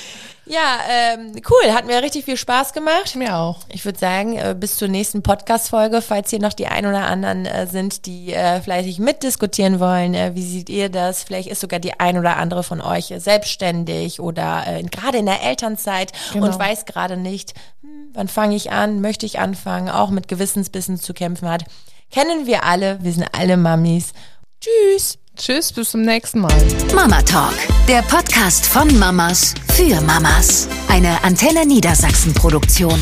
[0.48, 1.74] ja, ähm, cool.
[1.74, 3.16] Hat mir richtig viel Spaß gemacht.
[3.16, 3.60] Mir auch.
[3.70, 7.46] Ich würde sagen, äh, bis zur nächsten Podcast-Folge, falls hier noch die ein oder anderen
[7.46, 11.24] äh, sind, die äh, fleißig mitdiskutieren wollen, äh, wie seht ihr das?
[11.24, 15.42] Vielleicht ist sogar die ein oder andere von euch selbstständig oder äh, gerade in der
[15.42, 16.46] Elternzeit Genau.
[16.48, 21.00] und weiß gerade nicht, hm, wann fange ich an, möchte ich anfangen, auch mit Gewissensbissen
[21.00, 21.64] zu kämpfen hat.
[22.12, 24.14] Kennen wir alle, wir sind alle Mamis.
[24.62, 25.18] Tschüss.
[25.36, 26.54] Tschüss, bis zum nächsten Mal.
[26.96, 27.54] Mama Talk,
[27.90, 30.68] der Podcast von Mamas für Mamas.
[30.88, 33.00] Eine Antenne Niedersachsen Produktion.